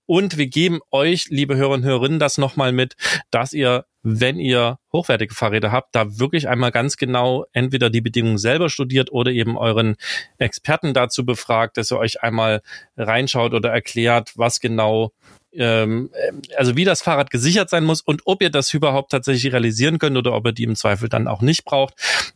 [0.06, 2.96] Und wir geben euch, liebe Hörer und Hörerinnen, das nochmal mit,
[3.32, 8.38] dass ihr wenn ihr hochwertige Fahrräder habt, da wirklich einmal ganz genau entweder die Bedingungen
[8.38, 9.96] selber studiert oder eben euren
[10.38, 12.62] Experten dazu befragt, dass ihr euch einmal
[12.98, 15.14] reinschaut oder erklärt, was genau
[15.56, 16.10] ähm,
[16.58, 20.18] also wie das Fahrrad gesichert sein muss und ob ihr das überhaupt tatsächlich realisieren könnt
[20.18, 21.94] oder ob ihr die im Zweifel dann auch nicht braucht.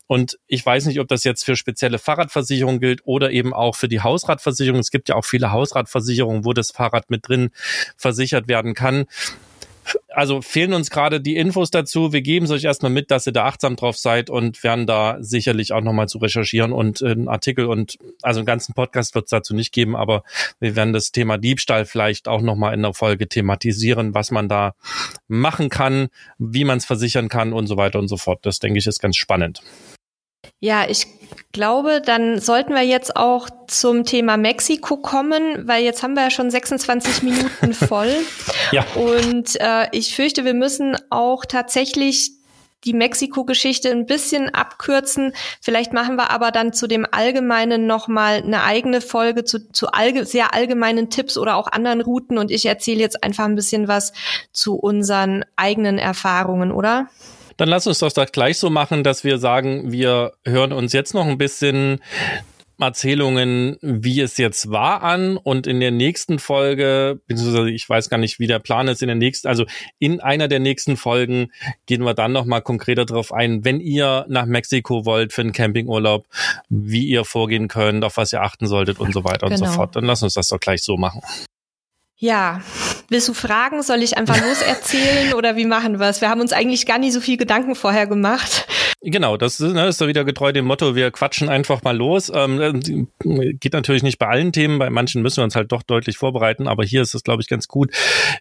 [0.08, 3.88] Und ich weiß nicht, ob das jetzt für spezielle Fahrradversicherungen gilt oder eben auch für
[3.88, 4.80] die Hausradversicherung.
[4.80, 7.50] Es gibt ja auch viele Hausradversicherungen, wo das Fahrrad mit drin
[7.98, 9.06] versichert werden kann
[10.10, 12.14] also fehlen uns gerade die Infos dazu.
[12.14, 15.18] Wir geben es euch erstmal mit, dass ihr da achtsam drauf seid und werden da
[15.20, 19.26] sicherlich auch nochmal zu recherchieren und äh, einen Artikel und also einen ganzen Podcast wird
[19.26, 20.24] es dazu nicht geben, aber
[20.60, 24.74] wir werden das Thema Diebstahl vielleicht auch nochmal in der Folge thematisieren, was man da
[25.28, 28.46] machen kann, wie man es versichern kann und so weiter und so fort.
[28.46, 29.62] Das denke ich ist ganz spannend.
[30.60, 31.08] Ja, ich
[31.52, 36.30] glaube, dann sollten wir jetzt auch zum Thema Mexiko kommen, weil jetzt haben wir ja
[36.30, 38.16] schon 26 Minuten voll.
[38.72, 38.86] ja.
[38.96, 42.32] Und äh, ich fürchte, wir müssen auch tatsächlich
[42.86, 45.34] die Mexiko-Geschichte ein bisschen abkürzen.
[45.62, 50.26] Vielleicht machen wir aber dann zu dem Allgemeinen nochmal eine eigene Folge zu, zu allge
[50.26, 52.38] sehr allgemeinen Tipps oder auch anderen Routen.
[52.38, 54.14] Und ich erzähle jetzt einfach ein bisschen was
[54.52, 57.08] zu unseren eigenen Erfahrungen, oder?
[57.58, 61.14] Dann lass uns doch das gleich so machen, dass wir sagen, wir hören uns jetzt
[61.14, 62.00] noch ein bisschen
[62.80, 68.18] Erzählungen, wie es jetzt war an und in der nächsten Folge, beziehungsweise ich weiß gar
[68.20, 69.66] nicht, wie der Plan ist in der nächsten, also
[69.98, 71.52] in einer der nächsten Folgen
[71.88, 76.28] gehen wir dann nochmal konkreter darauf ein, wenn ihr nach Mexiko wollt für einen Campingurlaub,
[76.70, 79.54] wie ihr vorgehen könnt, auf was ihr achten solltet und so weiter genau.
[79.54, 79.76] und so genau.
[79.76, 79.96] fort.
[79.96, 81.22] Dann lass uns das doch gleich so machen.
[82.20, 82.62] Ja,
[83.10, 83.84] willst du fragen?
[83.84, 86.20] Soll ich einfach loserzählen oder wie machen wir es?
[86.20, 88.68] Wir haben uns eigentlich gar nicht so viel Gedanken vorher gemacht.
[89.02, 92.32] Genau, das ist, ne, ist da wieder getreu dem Motto, wir quatschen einfach mal los.
[92.34, 96.18] Ähm, geht natürlich nicht bei allen Themen, bei manchen müssen wir uns halt doch deutlich
[96.18, 97.92] vorbereiten, aber hier ist es, glaube ich, ganz gut.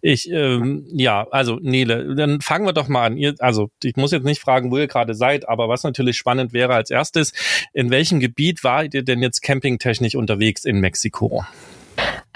[0.01, 3.19] Ich, ähm, ja, also Nele, dann fangen wir doch mal an.
[3.19, 6.55] Ihr, also ich muss jetzt nicht fragen, wo ihr gerade seid, aber was natürlich spannend
[6.55, 7.35] wäre als erstes,
[7.75, 11.45] in welchem Gebiet wart ihr denn jetzt campingtechnisch unterwegs in Mexiko?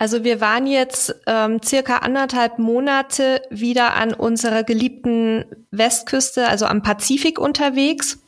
[0.01, 6.83] Also wir waren jetzt ähm, circa anderthalb Monate wieder an unserer geliebten Westküste, also am
[6.83, 8.19] Pazifik unterwegs.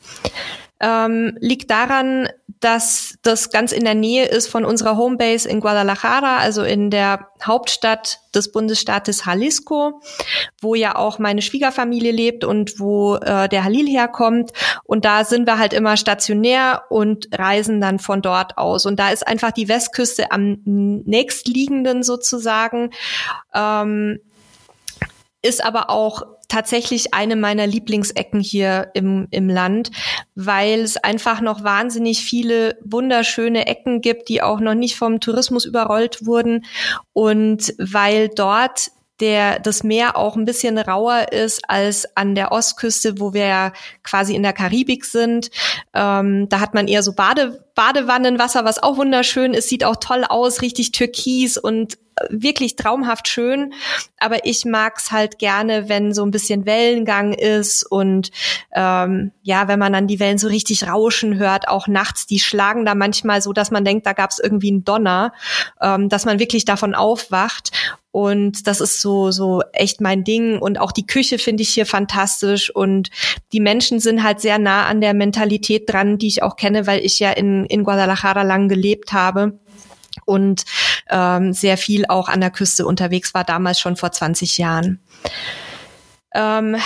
[0.83, 2.29] Ähm, liegt daran,
[2.63, 7.29] dass das ganz in der Nähe ist von unserer Homebase in Guadalajara, also in der
[7.45, 10.01] Hauptstadt des Bundesstaates Jalisco,
[10.61, 14.53] wo ja auch meine Schwiegerfamilie lebt und wo äh, der Halil herkommt.
[14.85, 18.87] Und da sind wir halt immer stationär und reisen dann von dort aus.
[18.87, 22.91] Und da ist einfach die Westküste am nächstliegenden sozusagen.
[23.55, 24.21] Ähm,
[25.43, 29.91] ist aber auch tatsächlich eine meiner Lieblingsecken hier im, im Land,
[30.35, 35.65] weil es einfach noch wahnsinnig viele wunderschöne Ecken gibt, die auch noch nicht vom Tourismus
[35.65, 36.65] überrollt wurden
[37.13, 43.21] und weil dort der das Meer auch ein bisschen rauer ist als an der Ostküste,
[43.21, 45.51] wo wir ja quasi in der Karibik sind.
[45.95, 50.25] Ähm, da hat man eher so Bade, Badewannenwasser, was auch wunderschön ist, sieht auch toll
[50.29, 51.99] aus, richtig türkis und
[52.31, 53.73] wirklich traumhaft schön,
[54.19, 58.31] aber ich mag's halt gerne, wenn so ein bisschen Wellengang ist und
[58.73, 62.85] ähm, ja, wenn man dann die Wellen so richtig rauschen hört, auch nachts, die schlagen
[62.85, 65.33] da manchmal so, dass man denkt, da gab's irgendwie einen Donner,
[65.81, 67.71] ähm, dass man wirklich davon aufwacht.
[68.13, 70.59] Und das ist so so echt mein Ding.
[70.59, 72.71] Und auch die Küche finde ich hier fantastisch.
[72.75, 73.09] Und
[73.53, 77.01] die Menschen sind halt sehr nah an der Mentalität dran, die ich auch kenne, weil
[77.01, 79.59] ich ja in in Guadalajara lang gelebt habe.
[80.27, 80.65] Und
[81.09, 85.01] ähm, sehr viel auch an der Küste unterwegs war, damals schon vor 20 Jahren.
[86.35, 86.77] Ähm,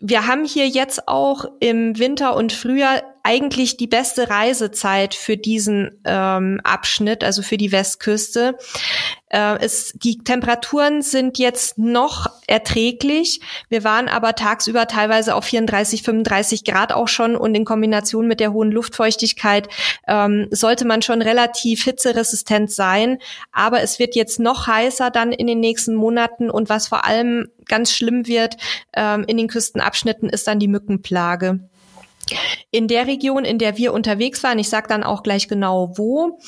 [0.00, 6.02] wir haben hier jetzt auch im Winter und Frühjahr eigentlich die beste Reisezeit für diesen
[6.04, 8.58] ähm, Abschnitt, also für die Westküste.
[9.30, 13.40] Äh, es, die Temperaturen sind jetzt noch erträglich.
[13.70, 18.40] Wir waren aber tagsüber teilweise auf 34, 35 Grad auch schon und in Kombination mit
[18.40, 19.70] der hohen Luftfeuchtigkeit
[20.06, 23.16] ähm, sollte man schon relativ hitzeresistent sein.
[23.52, 27.48] Aber es wird jetzt noch heißer dann in den nächsten Monaten und was vor allem
[27.66, 28.58] ganz schlimm wird
[28.94, 31.60] ähm, in den Küstenabschnitten ist dann die Mückenplage.
[32.70, 36.38] In der Region, in der wir unterwegs waren, ich sage dann auch gleich genau wo,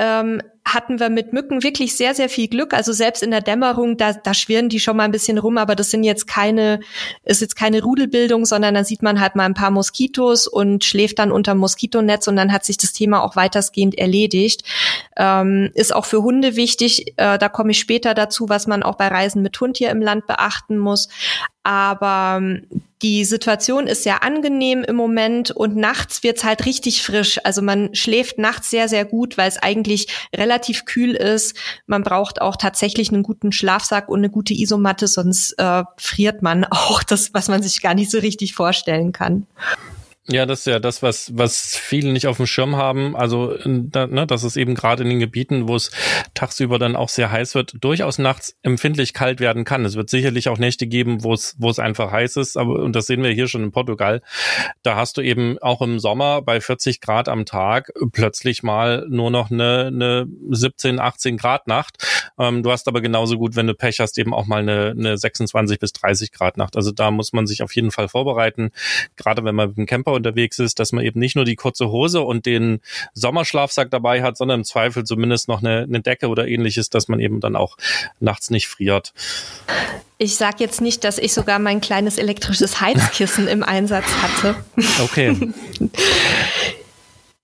[0.00, 2.74] ähm, hatten wir mit Mücken wirklich sehr, sehr viel Glück.
[2.74, 5.74] Also selbst in der Dämmerung, da, da schwirren die schon mal ein bisschen rum, aber
[5.74, 6.80] das sind jetzt keine,
[7.24, 11.18] ist jetzt keine Rudelbildung, sondern da sieht man halt mal ein paar Moskitos und schläft
[11.18, 14.62] dann unter Moskitonetz und dann hat sich das Thema auch weitestgehend erledigt.
[15.16, 18.96] Ähm, ist auch für Hunde wichtig, äh, da komme ich später dazu, was man auch
[18.96, 21.08] bei Reisen mit Hund hier im Land beachten muss.
[21.70, 22.66] Aber ähm,
[23.00, 27.38] die Situation ist sehr angenehm im Moment und nachts wird's halt richtig frisch.
[27.44, 31.56] Also man schläft nachts sehr, sehr gut, weil es eigentlich relativ kühl ist.
[31.86, 36.64] Man braucht auch tatsächlich einen guten Schlafsack und eine gute Isomatte, sonst äh, friert man
[36.70, 39.46] auch das, was man sich gar nicht so richtig vorstellen kann.
[40.28, 43.16] Ja, das ist ja das, was, was viele nicht auf dem Schirm haben.
[43.16, 45.90] Also, da, ne, dass es eben gerade in den Gebieten, wo es
[46.34, 49.84] tagsüber dann auch sehr heiß wird, durchaus nachts empfindlich kalt werden kann.
[49.84, 52.58] Es wird sicherlich auch Nächte geben, wo es, wo es einfach heiß ist.
[52.58, 54.20] Aber, und das sehen wir hier schon in Portugal.
[54.82, 59.30] Da hast du eben auch im Sommer bei 40 Grad am Tag plötzlich mal nur
[59.30, 61.96] noch eine, eine 17, 18 Grad Nacht.
[62.38, 65.16] Ähm, du hast aber genauso gut, wenn du Pech hast, eben auch mal eine, eine
[65.16, 66.76] 26 bis 30 Grad Nacht.
[66.76, 68.70] Also da muss man sich auf jeden Fall vorbereiten.
[69.16, 71.90] Gerade wenn man mit dem Camper unterwegs ist, dass man eben nicht nur die kurze
[71.90, 72.80] Hose und den
[73.14, 77.20] Sommerschlafsack dabei hat, sondern im Zweifel zumindest noch eine, eine Decke oder ähnliches, dass man
[77.20, 77.76] eben dann auch
[78.20, 79.12] nachts nicht friert.
[80.18, 84.56] Ich sage jetzt nicht, dass ich sogar mein kleines elektrisches Heizkissen im Einsatz hatte.
[85.02, 85.34] Okay.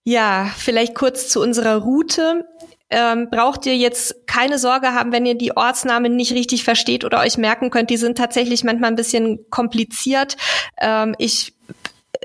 [0.04, 2.44] ja, vielleicht kurz zu unserer Route.
[2.88, 7.20] Ähm, braucht ihr jetzt keine Sorge haben, wenn ihr die Ortsnamen nicht richtig versteht oder
[7.20, 7.90] euch merken könnt.
[7.90, 10.36] Die sind tatsächlich manchmal ein bisschen kompliziert.
[10.78, 11.55] Ähm, ich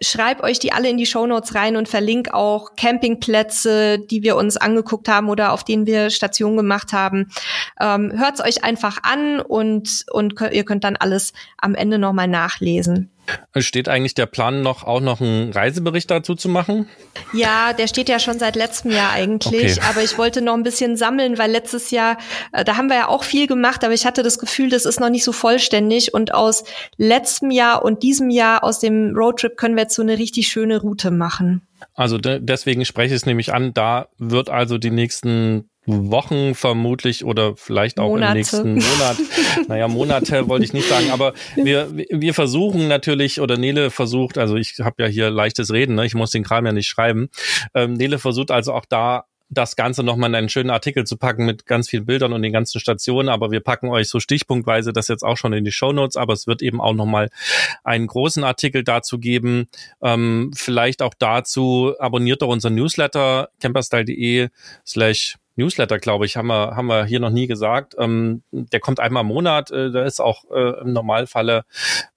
[0.01, 4.57] schreib euch die alle in die Shownotes rein und verlink auch Campingplätze, die wir uns
[4.57, 7.31] angeguckt haben oder auf denen wir Stationen gemacht haben.
[7.79, 13.11] Ähm, hört's euch einfach an und, und ihr könnt dann alles am Ende nochmal nachlesen.
[13.57, 16.87] Steht eigentlich der Plan noch, auch noch einen Reisebericht dazu zu machen?
[17.33, 19.77] Ja, der steht ja schon seit letztem Jahr eigentlich.
[19.77, 19.81] Okay.
[19.89, 22.17] Aber ich wollte noch ein bisschen sammeln, weil letztes Jahr,
[22.51, 24.99] äh, da haben wir ja auch viel gemacht, aber ich hatte das Gefühl, das ist
[24.99, 26.13] noch nicht so vollständig.
[26.13, 26.63] Und aus
[26.97, 30.81] letztem Jahr und diesem Jahr aus dem Roadtrip können wir jetzt so eine richtig schöne
[30.81, 31.61] Route machen.
[31.93, 37.25] Also de deswegen spreche ich es nämlich an, da wird also die nächsten Wochen vermutlich
[37.25, 38.31] oder vielleicht auch Monate.
[38.31, 39.17] im nächsten Monat.
[39.67, 44.55] naja, Monate wollte ich nicht sagen, aber wir, wir versuchen natürlich, oder Nele versucht, also
[44.55, 46.05] ich habe ja hier leichtes Reden, ne?
[46.05, 47.29] ich muss den Kram ja nicht schreiben.
[47.73, 51.45] Ähm, Nele versucht also auch da das Ganze nochmal in einen schönen Artikel zu packen
[51.45, 55.09] mit ganz vielen Bildern und den ganzen Stationen, aber wir packen euch so stichpunktweise das
[55.09, 57.29] jetzt auch schon in die Show Notes, aber es wird eben auch nochmal
[57.83, 59.67] einen großen Artikel dazu geben.
[60.01, 64.47] Ähm, vielleicht auch dazu abonniert doch unseren Newsletter camperstyle.de
[64.87, 67.95] slash Newsletter, glaube ich, haben wir, haben wir hier noch nie gesagt.
[67.97, 69.71] Ähm, der kommt einmal im Monat.
[69.71, 71.63] Äh, da ist auch äh, im Normalfalle,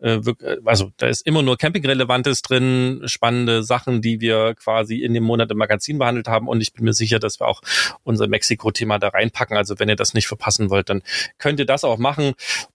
[0.01, 5.15] äh, äh, also da ist immer nur Camping-Relevantes drin, spannende Sachen, die wir quasi in
[5.15, 6.49] dem Monat im Magazin behandelt haben.
[6.49, 7.61] Und ich bin mir sicher, dass wir auch
[8.03, 9.57] unser Mexiko-Thema da reinpacken.
[9.57, 11.03] Also wenn ihr das nicht verpassen wollt, dann
[11.39, 12.35] könnt ihr das auch machen.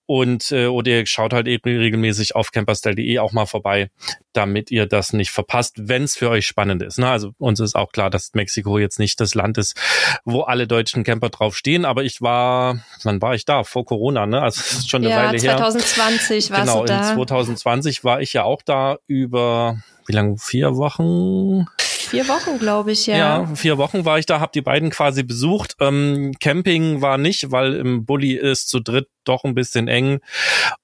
[0.10, 3.92] Und äh, oder ihr schaut halt eben regelmäßig auf camperstyle.de auch mal vorbei,
[4.34, 6.98] damit ihr das nicht verpasst, wenn es für euch spannend ist.
[6.98, 7.08] Ne?
[7.08, 9.80] Also uns ist auch klar, dass Mexiko jetzt nicht das Land ist,
[10.26, 11.86] wo alle deutschen Camper drauf stehen.
[11.86, 13.64] Aber ich war, wann war ich da?
[13.64, 14.42] Vor Corona, ne?
[14.42, 15.58] Also das ist schon eine ja, Weile 2020 her.
[15.58, 17.02] 2020 warst genau, du da.
[17.02, 20.40] Genau, in 2020 war ich ja auch da über wie lange?
[20.40, 21.68] Vier Wochen?
[22.10, 23.18] Vier Wochen, glaube ich, ja.
[23.18, 25.76] Ja, vier Wochen war ich da, habe die beiden quasi besucht.
[25.80, 30.20] Ähm, Camping war nicht, weil im Bulli ist zu dritt doch ein bisschen eng.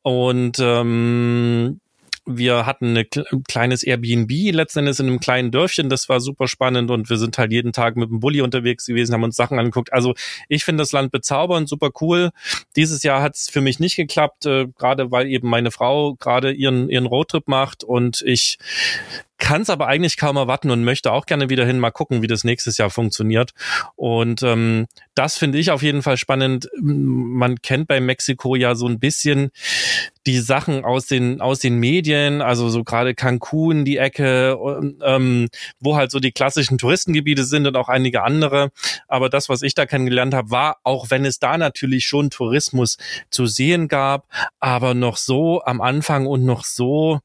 [0.04, 1.80] Und ähm,
[2.26, 5.90] wir hatten ein kleines Airbnb letzten Endes in einem kleinen Dörfchen.
[5.90, 9.14] Das war super spannend und wir sind halt jeden Tag mit dem Bulli unterwegs gewesen,
[9.14, 9.94] haben uns Sachen angeguckt.
[9.94, 10.16] Also
[10.50, 12.32] ich finde das Land bezaubernd, super cool.
[12.76, 16.52] Dieses Jahr hat es für mich nicht geklappt, äh, gerade weil eben meine Frau gerade
[16.52, 18.58] ihren, ihren Roadtrip macht und ich
[19.38, 22.28] kann es aber eigentlich kaum erwarten und möchte auch gerne wieder hin, mal gucken, wie
[22.28, 23.52] das nächstes Jahr funktioniert.
[23.95, 26.69] Und ähm, das finde ich auf jeden Fall spannend.
[26.82, 29.52] Man kennt bei Mexiko ja so ein bisschen
[30.26, 34.58] die Sachen aus den aus den Medien, also so gerade Cancun, die Ecke,
[35.04, 38.71] ähm, wo halt so die klassischen Touristengebiete sind und auch einige andere.
[39.08, 42.98] Aber das, was ich da kennengelernt habe, war, auch wenn es da natürlich schon Tourismus
[43.30, 44.28] zu sehen gab,
[44.60, 47.19] aber noch so am Anfang und noch so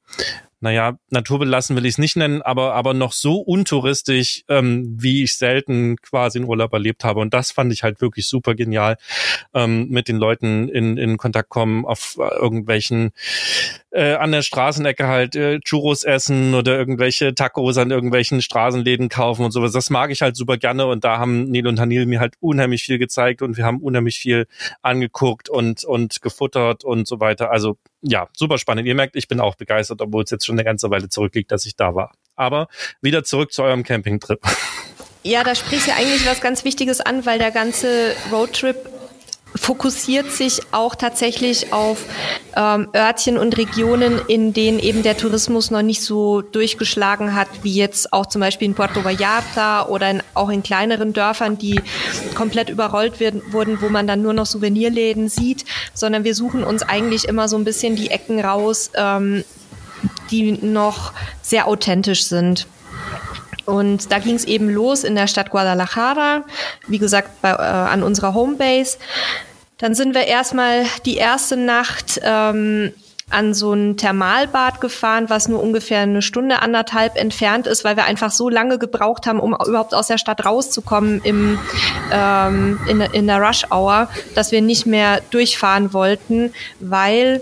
[0.61, 5.37] naja, naturbelassen will ich es nicht nennen, aber, aber noch so untouristisch, ähm, wie ich
[5.37, 7.21] selten quasi in Urlaub erlebt habe.
[7.21, 8.97] Und das fand ich halt wirklich super genial,
[9.55, 13.11] ähm, mit den Leuten in, in Kontakt kommen, auf äh, irgendwelchen
[13.91, 19.45] äh, an der Straßenecke halt äh, Churros essen oder irgendwelche Tacos an irgendwelchen Straßenläden kaufen
[19.45, 19.73] und sowas.
[19.73, 22.85] Das mag ich halt super gerne und da haben Neil und Hanil mir halt unheimlich
[22.85, 24.47] viel gezeigt und wir haben unheimlich viel
[24.83, 27.51] angeguckt und, und gefuttert und so weiter.
[27.51, 28.87] Also ja, super spannend.
[28.87, 31.67] Ihr merkt, ich bin auch begeistert, obwohl es jetzt schon eine ganze Weile zurückliegt, dass
[31.67, 32.13] ich da war.
[32.37, 32.69] Aber
[33.03, 34.41] wieder zurück zu eurem Campingtrip.
[35.23, 39.00] Ja, da sprichst du eigentlich was ganz Wichtiges an, weil der ganze Roadtrip
[39.61, 42.07] fokussiert sich auch tatsächlich auf
[42.57, 47.75] ähm, Örtchen und Regionen, in denen eben der Tourismus noch nicht so durchgeschlagen hat, wie
[47.75, 51.79] jetzt auch zum Beispiel in Puerto Vallarta oder in, auch in kleineren Dörfern, die
[52.35, 56.83] komplett überrollt werden, wurden, wo man dann nur noch Souvenirläden sieht, sondern wir suchen uns
[56.83, 59.45] eigentlich immer so ein bisschen die Ecken raus, ähm,
[60.31, 62.67] die noch sehr authentisch sind.
[63.67, 66.45] Und da ging es eben los in der Stadt Guadalajara,
[66.89, 68.97] wie gesagt, bei, äh, an unserer Homebase.
[69.81, 72.93] Dann sind wir erstmal die erste Nacht ähm,
[73.31, 78.05] an so ein Thermalbad gefahren, was nur ungefähr eine Stunde, anderthalb entfernt ist, weil wir
[78.05, 81.59] einfach so lange gebraucht haben, um überhaupt aus der Stadt rauszukommen im,
[82.13, 87.41] ähm, in, in der Rush Hour, dass wir nicht mehr durchfahren wollten, weil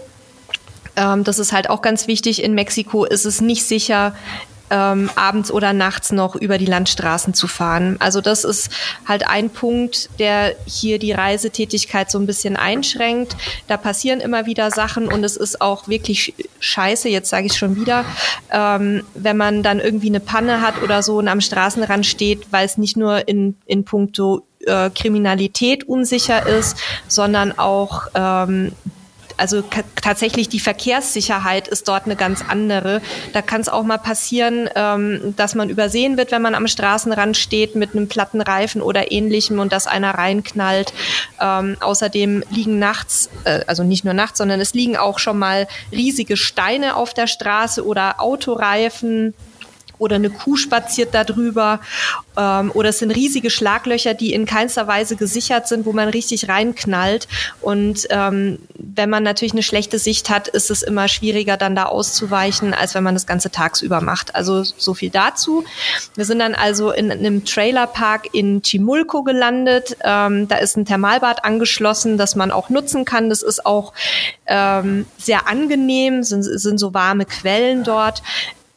[0.97, 2.43] ähm, das ist halt auch ganz wichtig.
[2.43, 4.15] In Mexiko ist es nicht sicher,
[4.71, 7.97] ähm, abends oder nachts noch über die Landstraßen zu fahren.
[8.01, 8.71] Also das ist
[9.07, 13.37] halt ein Punkt, der hier die Reisetätigkeit so ein bisschen einschränkt.
[13.67, 17.77] Da passieren immer wieder Sachen und es ist auch wirklich scheiße, jetzt sage ich schon
[17.77, 18.05] wieder,
[18.53, 22.67] ähm, wenn man dann irgendwie eine Panne hat oder so und am Straßenrand steht, weil
[22.67, 28.73] es nicht nur in, in puncto äh, Kriminalität unsicher ist, sondern auch ähm,
[29.39, 29.63] also
[30.03, 33.01] tatsächlich die Verkehrssicherheit ist dort eine ganz andere.
[33.33, 37.37] Da kann es auch mal passieren, ähm, dass man übersehen wird, wenn man am Straßenrand
[37.37, 40.93] steht mit einem platten Reifen oder ähnlichem und dass einer reinknallt.
[41.41, 45.69] Ähm, außerdem liegen nachts, äh, also nicht nur nachts, sondern es liegen auch schon mal
[45.93, 49.35] riesige Steine auf der Straße oder Autoreifen
[49.99, 51.81] oder eine Kuh spaziert da drüber
[52.37, 56.49] ähm, oder es sind riesige Schlaglöcher, die in keinster Weise gesichert sind, wo man richtig
[56.49, 57.29] reinknallt.
[57.61, 61.87] Und ähm, wenn man natürlich eine schlechte Sicht hat, ist es immer schwieriger, dann da
[61.87, 64.35] auszuweichen, als wenn man das ganze tagsüber macht.
[64.35, 65.65] Also so viel dazu.
[66.15, 69.97] Wir sind dann also in einem Trailerpark in Chimulco gelandet.
[70.05, 73.29] Ähm, da ist ein Thermalbad angeschlossen, das man auch nutzen kann.
[73.29, 73.93] Das ist auch
[74.47, 78.23] ähm, sehr angenehm, sind, sind so warme Quellen dort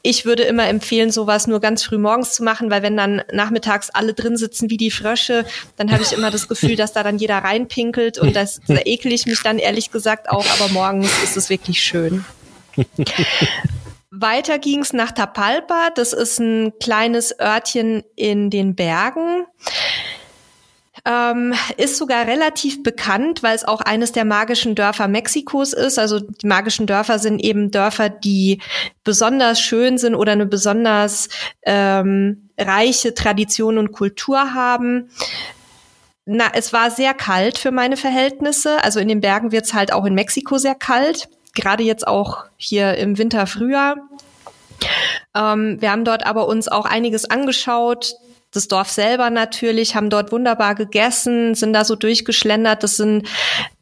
[0.04, 3.90] ich würde immer empfehlen, sowas nur ganz früh morgens zu machen, weil wenn dann nachmittags
[3.90, 5.46] alle drin sitzen wie die Frösche,
[5.78, 9.12] dann habe ich immer das Gefühl, dass da dann jeder reinpinkelt und das, da ekel
[9.12, 12.26] ich mich dann ehrlich gesagt auch, aber morgens ist es wirklich schön.
[14.10, 19.46] Weiter ging's nach Tapalpa, das ist ein kleines Örtchen in den Bergen
[21.06, 25.98] ähm, ist sogar relativ bekannt, weil es auch eines der magischen Dörfer Mexikos ist.
[25.98, 28.62] Also die magischen Dörfer sind eben Dörfer, die
[29.04, 31.30] besonders schön sind oder eine besonders
[31.64, 35.10] ähm, reiche Tradition und Kultur haben.
[36.26, 38.84] Na, es war sehr kalt für meine Verhältnisse.
[38.84, 41.30] Also in den Bergen wird es halt auch in Mexiko sehr kalt.
[41.56, 43.98] Gerade jetzt auch hier im Winter, Frühjahr.
[45.36, 48.14] Ähm, wir haben dort aber uns auch einiges angeschaut
[48.52, 52.84] das Dorf selber natürlich, haben dort wunderbar gegessen, sind da so durchgeschlendert.
[52.84, 53.28] Das sind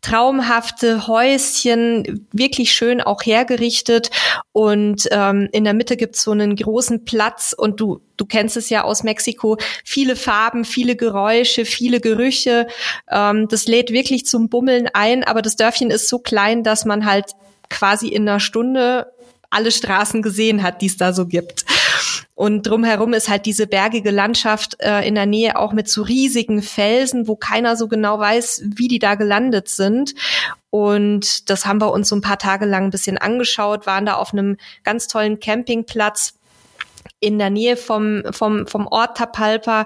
[0.01, 4.11] traumhafte Häuschen, wirklich schön auch hergerichtet.
[4.51, 8.69] Und ähm, in der Mitte gibt's so einen großen Platz und du, du kennst es
[8.69, 12.67] ja aus Mexiko, viele Farben, viele Geräusche, viele Gerüche.
[13.09, 17.05] Ähm, das lädt wirklich zum Bummeln ein, aber das Dörfchen ist so klein, dass man
[17.05, 17.31] halt
[17.69, 19.11] quasi in einer Stunde
[19.49, 21.65] alle Straßen gesehen hat, die es da so gibt.
[22.39, 26.61] Und drumherum ist halt diese bergige Landschaft äh, in der Nähe auch mit so riesigen
[26.61, 30.15] Felsen, wo keiner so genau weiß, wie die da gelandet sind.
[30.69, 34.13] Und das haben wir uns so ein paar Tage lang ein bisschen angeschaut, waren da
[34.13, 36.35] auf einem ganz tollen Campingplatz
[37.19, 39.85] in der Nähe vom, vom, vom Ort Tapalpa.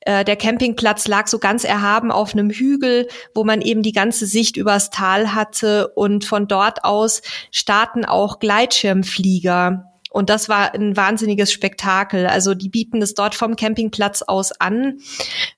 [0.00, 4.26] Äh, der Campingplatz lag so ganz erhaben auf einem Hügel, wo man eben die ganze
[4.26, 5.86] Sicht übers Tal hatte.
[5.94, 7.22] Und von dort aus
[7.52, 12.26] starten auch Gleitschirmflieger und das war ein wahnsinniges Spektakel.
[12.26, 14.98] Also die bieten es dort vom Campingplatz aus an,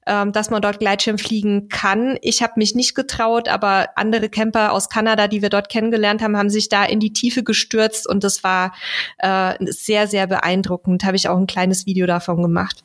[0.06, 2.16] ähm, dass man dort Gleitschirm fliegen kann.
[2.22, 6.36] Ich habe mich nicht getraut, aber andere Camper aus Kanada, die wir dort kennengelernt haben,
[6.36, 8.72] haben sich da in die Tiefe gestürzt und das war
[9.18, 11.04] äh, sehr, sehr beeindruckend.
[11.04, 12.84] Habe ich auch ein kleines Video davon gemacht.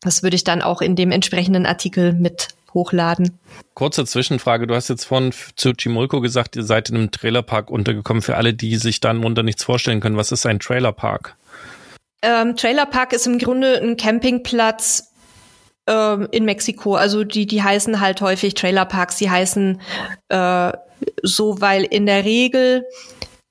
[0.00, 3.38] Das würde ich dann auch in dem entsprechenden Artikel mit hochladen.
[3.74, 4.66] Kurze Zwischenfrage.
[4.66, 8.22] Du hast jetzt von zu Chimulco gesagt, ihr seid in einem Trailerpark untergekommen.
[8.22, 11.36] Für alle, die sich dann unter nichts vorstellen können, was ist ein Trailerpark?
[12.22, 15.12] Ähm, Trailerpark ist im Grunde ein Campingplatz
[15.86, 16.94] ähm, in Mexiko.
[16.94, 19.16] Also die, die heißen halt häufig Trailerparks.
[19.16, 19.80] Die heißen
[20.28, 20.72] äh,
[21.22, 22.84] so, weil in der Regel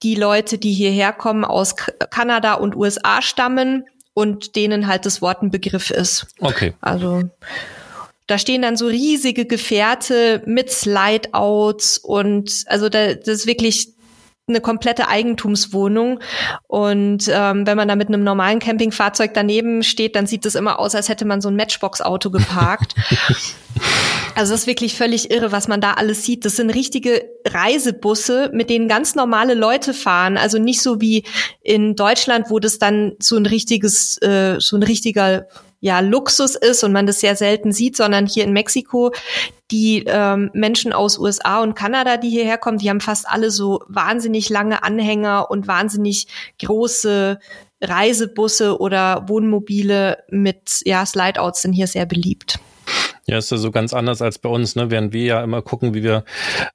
[0.03, 5.41] die Leute, die hierher kommen, aus Kanada und USA stammen und denen halt das Wort
[5.41, 6.27] ein Begriff ist.
[6.39, 6.73] Okay.
[6.81, 7.23] Also
[8.31, 13.89] da stehen dann so riesige Gefährte mit Slideouts und also da, das ist wirklich
[14.47, 16.19] eine komplette Eigentumswohnung.
[16.67, 20.79] Und ähm, wenn man da mit einem normalen Campingfahrzeug daneben steht, dann sieht es immer
[20.79, 22.95] aus, als hätte man so ein Matchbox-Auto geparkt.
[24.33, 26.45] Also das ist wirklich völlig irre, was man da alles sieht.
[26.45, 30.37] Das sind richtige Reisebusse, mit denen ganz normale Leute fahren.
[30.37, 31.25] Also nicht so wie
[31.61, 35.47] in Deutschland, wo das dann so ein richtiges, äh, so ein richtiger
[35.81, 39.11] ja Luxus ist und man das sehr selten sieht, sondern hier in Mexiko
[39.71, 43.81] die ähm, Menschen aus USA und Kanada, die hierher kommen, die haben fast alle so
[43.87, 46.27] wahnsinnig lange Anhänger und wahnsinnig
[46.63, 47.39] große
[47.81, 52.59] Reisebusse oder Wohnmobile mit ja Slideouts sind hier sehr beliebt.
[53.27, 54.89] Ja, ist ja so ganz anders als bei uns, ne?
[54.89, 56.25] Während wir ja immer gucken, wie wir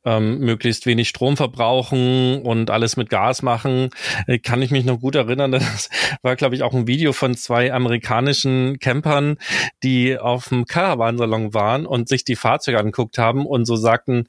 [0.04, 3.90] ähm, möglichst wenig Strom verbrauchen und alles mit Gas machen,
[4.28, 5.52] äh, kann ich mich noch gut erinnern.
[5.76, 5.90] Das
[6.22, 9.36] war, glaube ich, auch ein Video von zwei amerikanischen Campern,
[9.82, 14.28] die auf dem Caravansalon waren und sich die Fahrzeuge angeguckt haben und so sagten,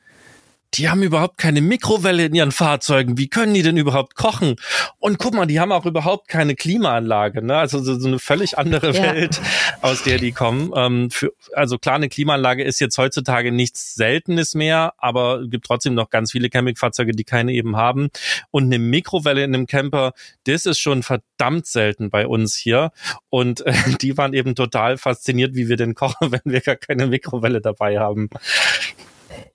[0.73, 3.17] die haben überhaupt keine Mikrowelle in ihren Fahrzeugen.
[3.17, 4.55] Wie können die denn überhaupt kochen?
[4.99, 7.41] Und guck mal, die haben auch überhaupt keine Klimaanlage.
[7.41, 7.57] Ne?
[7.57, 9.03] Also so, so eine völlig andere ja.
[9.03, 9.41] Welt,
[9.81, 10.71] aus der die kommen.
[10.75, 15.65] Ähm, für, also klar, eine Klimaanlage ist jetzt heutzutage nichts Seltenes mehr, aber es gibt
[15.65, 18.09] trotzdem noch ganz viele Campingfahrzeuge, die keine eben haben.
[18.51, 20.13] Und eine Mikrowelle in einem Camper,
[20.45, 22.91] das ist schon verdammt selten bei uns hier.
[23.29, 27.07] Und äh, die waren eben total fasziniert, wie wir denn kochen, wenn wir gar keine
[27.07, 28.29] Mikrowelle dabei haben.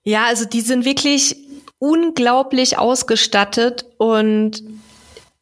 [0.03, 1.37] Ja, also die sind wirklich
[1.79, 4.63] unglaublich ausgestattet und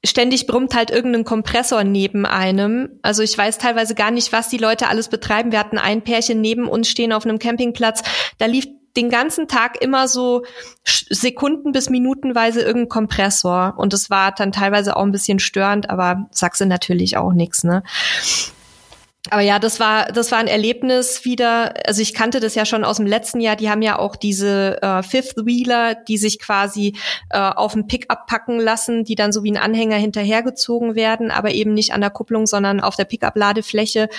[0.03, 2.99] ständig brummt halt irgendein Kompressor neben einem.
[3.01, 5.51] Also ich weiß teilweise gar nicht, was die Leute alles betreiben.
[5.51, 8.03] Wir hatten ein Pärchen neben uns stehen auf einem Campingplatz.
[8.39, 10.43] Da lief den ganzen Tag immer so
[10.84, 13.76] Sekunden bis Minutenweise irgendein Kompressor.
[13.78, 17.64] Und das war dann teilweise auch ein bisschen störend, aber sagst du natürlich auch nichts,
[17.64, 17.84] ne?
[19.30, 21.74] Aber ja, das war das war ein Erlebnis wieder.
[21.86, 23.55] Also ich kannte das ja schon aus dem letzten Jahr.
[23.55, 26.95] Die haben ja auch diese äh, Fifth Wheeler, die sich quasi
[27.30, 31.51] äh, auf den Pickup packen lassen, die dann so wie ein Anhänger hinterhergezogen werden, aber
[31.51, 34.09] eben nicht an der Kupplung, sondern auf der Pickup-Ladefläche.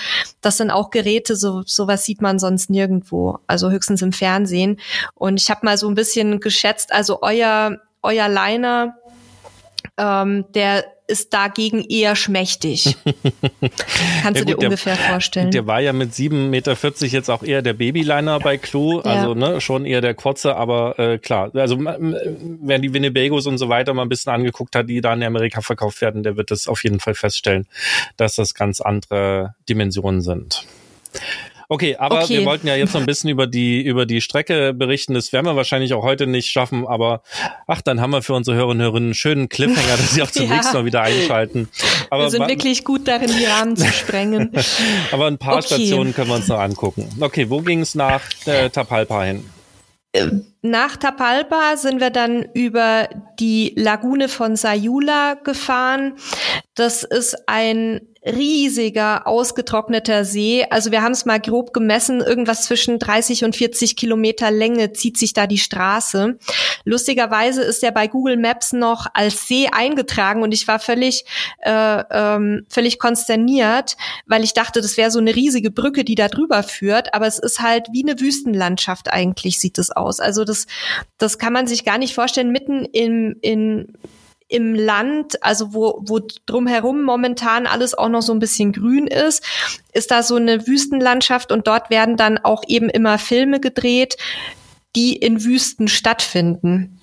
[0.40, 4.78] Das sind auch Geräte, so sowas sieht man sonst nirgendwo, also höchstens im Fernsehen.
[5.14, 8.96] Und ich habe mal so ein bisschen geschätzt, also euer euer Liner
[9.96, 12.96] ähm, der ist dagegen eher schmächtig.
[14.22, 15.50] Kannst ja, du dir gut, ungefähr der, vorstellen?
[15.50, 19.34] Der war ja mit 7,40 Meter jetzt auch eher der Babyliner bei Clue, also ja.
[19.34, 23.92] ne, schon eher der kurze, aber äh, klar, also wer die Winnebagos und so weiter
[23.94, 26.82] mal ein bisschen angeguckt hat, die da in Amerika verkauft werden, der wird das auf
[26.82, 27.66] jeden Fall feststellen,
[28.16, 30.64] dass das ganz andere Dimensionen sind.
[31.72, 32.40] Okay, aber okay.
[32.40, 35.14] wir wollten ja jetzt noch ein bisschen über die, über die Strecke berichten.
[35.14, 37.22] Das werden wir wahrscheinlich auch heute nicht schaffen, aber
[37.66, 40.30] ach, dann haben wir für unsere Hörerinnen und Hörer einen schönen Cliffhanger, dass sie auch
[40.30, 40.56] zum ja.
[40.56, 41.70] nächsten Mal wieder einschalten.
[42.10, 44.52] Aber wir sind wirklich gut darin, die Rahmen zu sprengen.
[45.12, 45.68] aber ein paar okay.
[45.68, 47.08] Stationen können wir uns noch angucken.
[47.18, 49.42] Okay, wo ging es nach äh, Tapalpa hin?
[50.60, 53.08] Nach Tapalpa sind wir dann über
[53.40, 56.18] die Lagune von Sayula gefahren.
[56.74, 60.64] Das ist ein riesiger, ausgetrockneter See.
[60.70, 65.18] Also wir haben es mal grob gemessen, irgendwas zwischen 30 und 40 Kilometer Länge zieht
[65.18, 66.38] sich da die Straße.
[66.84, 71.24] Lustigerweise ist er bei Google Maps noch als See eingetragen und ich war völlig,
[71.58, 73.96] äh, ähm, völlig konsterniert,
[74.26, 77.40] weil ich dachte, das wäre so eine riesige Brücke, die da drüber führt, aber es
[77.40, 80.20] ist halt wie eine Wüstenlandschaft eigentlich sieht es aus.
[80.20, 80.66] Also das,
[81.18, 83.92] das kann man sich gar nicht vorstellen, mitten im, in,
[84.53, 89.42] im Land, also wo, wo drumherum momentan alles auch noch so ein bisschen grün ist,
[89.92, 94.16] ist da so eine Wüstenlandschaft und dort werden dann auch eben immer Filme gedreht,
[94.94, 97.00] die in Wüsten stattfinden.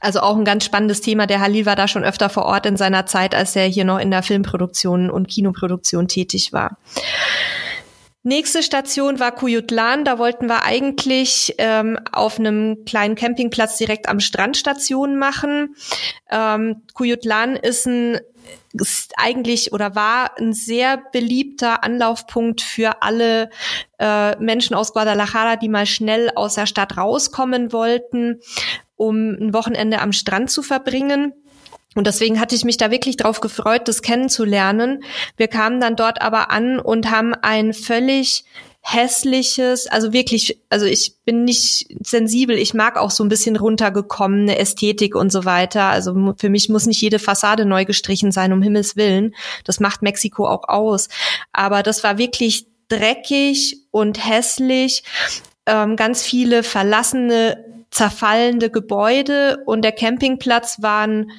[0.00, 1.26] Also auch ein ganz spannendes Thema.
[1.26, 3.98] Der Halil war da schon öfter vor Ort in seiner Zeit, als er hier noch
[3.98, 6.78] in der Filmproduktion und Kinoproduktion tätig war.
[8.26, 10.04] Nächste Station war Kuyutlan.
[10.04, 15.76] Da wollten wir eigentlich ähm, auf einem kleinen Campingplatz direkt am Strand Stationen machen.
[16.28, 18.18] Ähm, Kuyutlan ist ein
[18.72, 23.48] ist eigentlich oder war ein sehr beliebter Anlaufpunkt für alle
[24.00, 28.40] äh, Menschen aus Guadalajara, die mal schnell aus der Stadt rauskommen wollten,
[28.96, 31.32] um ein Wochenende am Strand zu verbringen.
[31.96, 35.02] Und deswegen hatte ich mich da wirklich drauf gefreut, das kennenzulernen.
[35.36, 38.44] Wir kamen dann dort aber an und haben ein völlig
[38.88, 44.58] hässliches, also wirklich, also ich bin nicht sensibel, ich mag auch so ein bisschen runtergekommene
[44.58, 45.84] Ästhetik und so weiter.
[45.84, 49.34] Also für mich muss nicht jede Fassade neu gestrichen sein, um Himmels Willen.
[49.64, 51.08] Das macht Mexiko auch aus.
[51.52, 55.02] Aber das war wirklich dreckig und hässlich,
[55.66, 61.32] ähm, ganz viele verlassene, zerfallende Gebäude und der Campingplatz war ein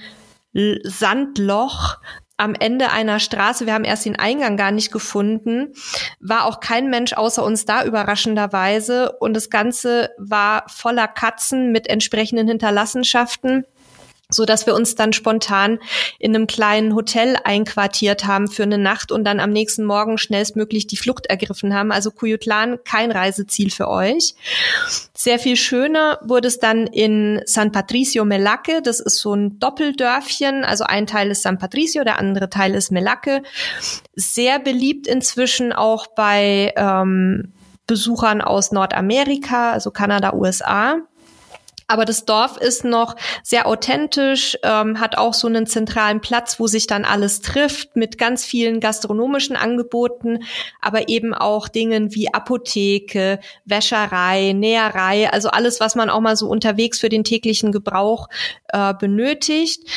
[0.83, 1.97] Sandloch
[2.37, 5.73] am Ende einer Straße, wir haben erst den Eingang gar nicht gefunden,
[6.19, 9.13] war auch kein Mensch außer uns da überraschenderweise.
[9.19, 13.65] Und das Ganze war voller Katzen mit entsprechenden Hinterlassenschaften
[14.29, 15.79] so dass wir uns dann spontan
[16.19, 20.85] in einem kleinen Hotel einquartiert haben für eine Nacht und dann am nächsten Morgen schnellstmöglich
[20.85, 21.93] die Flucht ergriffen haben.
[21.93, 24.35] Also Cuyutlan kein Reiseziel für euch.
[25.13, 28.81] Sehr viel schöner wurde es dann in San Patricio Melaque.
[28.83, 30.65] Das ist so ein Doppeldörfchen.
[30.65, 33.43] Also ein Teil ist San Patricio, der andere Teil ist Melaque.
[34.13, 37.53] Sehr beliebt inzwischen auch bei ähm,
[37.85, 40.97] Besuchern aus Nordamerika, also Kanada, USA.
[41.87, 46.67] Aber das Dorf ist noch sehr authentisch, ähm, hat auch so einen zentralen Platz, wo
[46.67, 50.43] sich dann alles trifft, mit ganz vielen gastronomischen Angeboten,
[50.81, 56.49] aber eben auch Dingen wie Apotheke, Wäscherei, Näherei, also alles, was man auch mal so
[56.49, 58.27] unterwegs für den täglichen Gebrauch
[58.67, 59.87] äh, benötigt.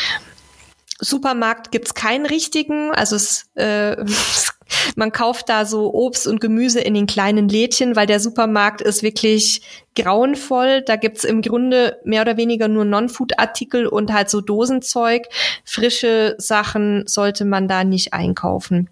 [1.00, 3.96] Supermarkt gibt's keinen richtigen, also es, äh,
[4.96, 9.02] man kauft da so Obst und Gemüse in den kleinen Lädchen, weil der Supermarkt ist
[9.02, 9.62] wirklich
[9.96, 10.82] grauenvoll.
[10.82, 15.24] Da gibt's im Grunde mehr oder weniger nur Non-Food-Artikel und halt so Dosenzeug.
[15.64, 18.88] Frische Sachen sollte man da nicht einkaufen.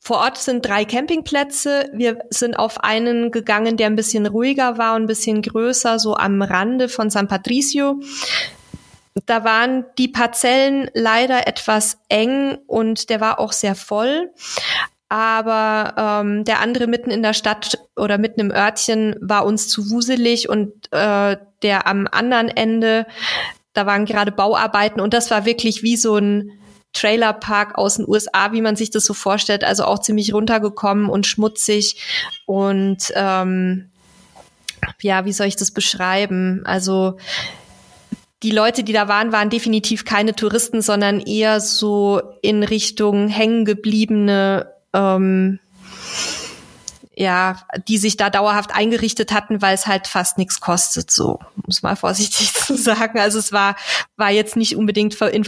[0.00, 1.88] Vor Ort sind drei Campingplätze.
[1.94, 6.14] Wir sind auf einen gegangen, der ein bisschen ruhiger war und ein bisschen größer, so
[6.14, 8.00] am Rande von San Patricio.
[9.26, 14.32] Da waren die Parzellen leider etwas eng und der war auch sehr voll.
[15.08, 19.90] Aber ähm, der andere mitten in der Stadt oder mitten im Örtchen war uns zu
[19.90, 23.06] wuselig und äh, der am anderen Ende,
[23.74, 26.50] da waren gerade Bauarbeiten und das war wirklich wie so ein
[26.94, 31.26] Trailerpark aus den USA, wie man sich das so vorstellt, also auch ziemlich runtergekommen und
[31.26, 32.02] schmutzig
[32.46, 33.90] und ähm,
[35.00, 36.62] ja, wie soll ich das beschreiben?
[36.64, 37.18] Also
[38.44, 44.70] die Leute, die da waren, waren definitiv keine Touristen, sondern eher so in Richtung hängengebliebene
[44.92, 45.58] ähm,
[47.16, 51.82] ja, die sich da dauerhaft eingerichtet hatten, weil es halt fast nichts kostet, so muss
[51.82, 53.20] mal vorsichtig zu sagen.
[53.20, 53.76] Also es war
[54.16, 55.44] war jetzt nicht unbedingt in,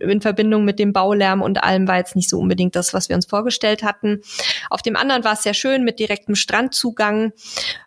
[0.00, 3.16] in Verbindung mit dem Baulärm und allem war jetzt nicht so unbedingt das, was wir
[3.16, 4.22] uns vorgestellt hatten.
[4.70, 7.32] Auf dem anderen war es sehr schön mit direktem Strandzugang,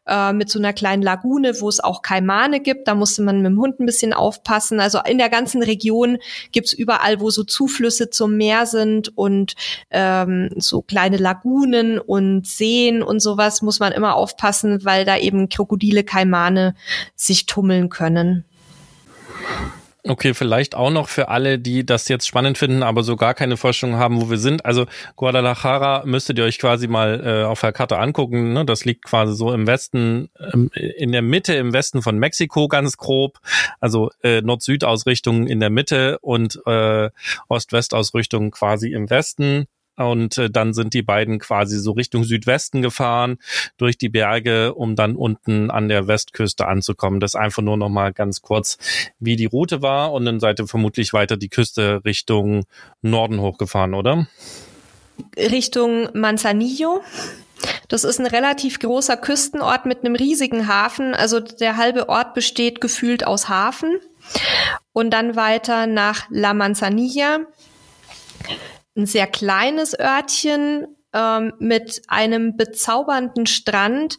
[0.07, 2.87] äh, mit so einer kleinen Lagune, wo es auch Kaimane gibt.
[2.87, 4.79] Da musste man mit dem Hund ein bisschen aufpassen.
[4.79, 6.17] Also in der ganzen Region
[6.51, 9.55] gibt's überall, wo so Zuflüsse zum Meer sind und
[9.91, 15.49] ähm, so kleine Lagunen und Seen und sowas, muss man immer aufpassen, weil da eben
[15.49, 16.75] Krokodile, Kaimane
[17.15, 18.45] sich tummeln können.
[20.07, 23.57] Okay, vielleicht auch noch für alle, die das jetzt spannend finden, aber so gar keine
[23.57, 24.63] Vorstellung haben, wo wir sind.
[24.63, 24.85] Also
[25.15, 28.53] Guadalajara müsstet ihr euch quasi mal äh, auf der Karte angucken.
[28.53, 28.65] Ne?
[28.65, 32.97] Das liegt quasi so im Westen, ähm, in der Mitte im Westen von Mexiko ganz
[32.97, 33.39] grob.
[33.79, 37.09] Also äh, Nord-Süd-Ausrichtung in der Mitte und äh,
[37.47, 39.65] Ost-West-Ausrichtung quasi im Westen
[39.95, 43.37] und äh, dann sind die beiden quasi so Richtung Südwesten gefahren
[43.77, 47.19] durch die Berge, um dann unten an der Westküste anzukommen.
[47.19, 48.77] Das einfach nur noch mal ganz kurz,
[49.19, 52.65] wie die Route war und dann seid ihr vermutlich weiter die Küste Richtung
[53.01, 54.27] Norden hochgefahren, oder?
[55.37, 57.01] Richtung Manzanillo.
[57.87, 61.13] Das ist ein relativ großer Küstenort mit einem riesigen Hafen.
[61.13, 63.99] Also der halbe Ort besteht gefühlt aus Hafen.
[64.91, 67.41] Und dann weiter nach La Manzanilla
[68.95, 74.17] ein sehr kleines Örtchen ähm, mit einem bezaubernden Strand,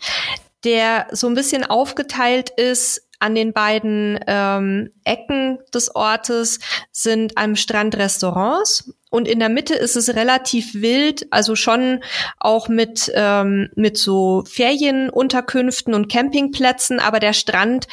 [0.64, 3.02] der so ein bisschen aufgeteilt ist.
[3.18, 6.58] An den beiden ähm, Ecken des Ortes
[6.92, 12.04] sind am Strand Restaurants und in der Mitte ist es relativ wild, also schon
[12.38, 17.86] auch mit, ähm, mit so Ferienunterkünften und Campingplätzen, aber der Strand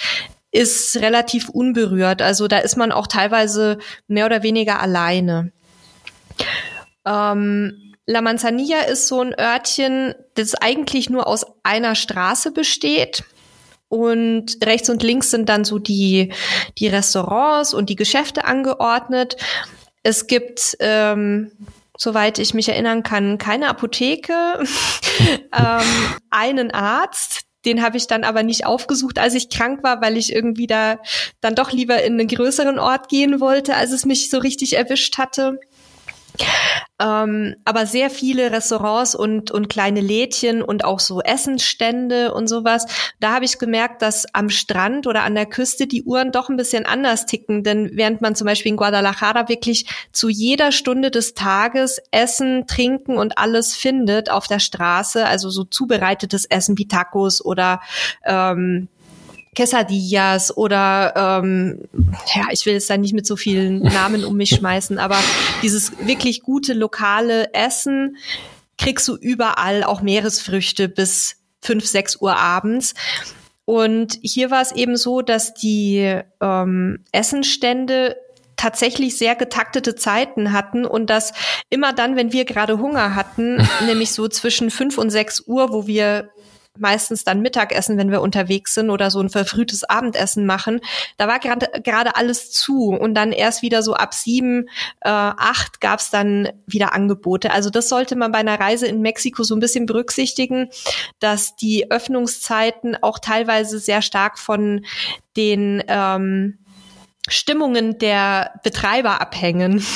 [0.51, 2.21] ist relativ unberührt.
[2.21, 3.77] Also da ist man auch teilweise
[4.07, 5.53] mehr oder weniger alleine.
[7.05, 13.23] Ähm, La Manzanilla ist so ein Örtchen, das eigentlich nur aus einer Straße besteht.
[13.87, 16.33] Und rechts und links sind dann so die,
[16.79, 19.37] die Restaurants und die Geschäfte angeordnet.
[20.01, 21.51] Es gibt, ähm,
[21.97, 24.33] soweit ich mich erinnern kann, keine Apotheke,
[25.53, 25.85] ähm,
[26.31, 30.33] einen Arzt, den habe ich dann aber nicht aufgesucht, als ich krank war, weil ich
[30.33, 30.97] irgendwie da
[31.39, 35.17] dann doch lieber in einen größeren Ort gehen wollte, als es mich so richtig erwischt
[35.17, 35.59] hatte.
[36.99, 42.85] Ähm, aber sehr viele Restaurants und, und kleine Lädchen und auch so Essensstände und sowas.
[43.19, 46.57] Da habe ich gemerkt, dass am Strand oder an der Küste die Uhren doch ein
[46.57, 47.63] bisschen anders ticken.
[47.63, 53.17] Denn während man zum Beispiel in Guadalajara wirklich zu jeder Stunde des Tages Essen, Trinken
[53.17, 57.81] und alles findet auf der Straße, also so zubereitetes Essen wie Tacos oder
[58.23, 58.87] ähm,
[59.55, 61.79] Quesadillas oder ähm,
[62.33, 65.17] ja, ich will jetzt da nicht mit so vielen Namen um mich schmeißen, aber
[65.61, 68.17] dieses wirklich gute lokale Essen
[68.77, 72.93] kriegst du überall, auch Meeresfrüchte bis fünf, sechs Uhr abends.
[73.65, 78.17] Und hier war es eben so, dass die ähm, Essenstände
[78.57, 81.33] tatsächlich sehr getaktete Zeiten hatten und dass
[81.69, 85.87] immer dann, wenn wir gerade Hunger hatten, nämlich so zwischen fünf und sechs Uhr, wo
[85.87, 86.29] wir
[86.77, 90.81] meistens dann Mittagessen, wenn wir unterwegs sind oder so ein verfrühtes Abendessen machen.
[91.17, 94.67] Da war gerade gerade alles zu und dann erst wieder so ab sieben,
[95.01, 97.51] äh, acht gab es dann wieder Angebote.
[97.51, 100.69] Also das sollte man bei einer Reise in Mexiko so ein bisschen berücksichtigen,
[101.19, 104.85] dass die Öffnungszeiten auch teilweise sehr stark von
[105.35, 106.57] den ähm,
[107.29, 109.83] Stimmungen der Betreiber abhängen.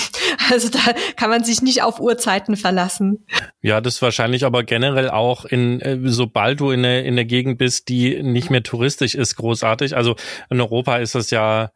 [0.49, 0.79] Also da
[1.17, 3.25] kann man sich nicht auf Uhrzeiten verlassen.
[3.61, 7.57] Ja, das wahrscheinlich aber generell auch in, äh, sobald du in der, in der Gegend
[7.57, 9.97] bist, die nicht mehr touristisch ist, großartig.
[9.97, 10.15] Also
[10.49, 11.71] in Europa ist das ja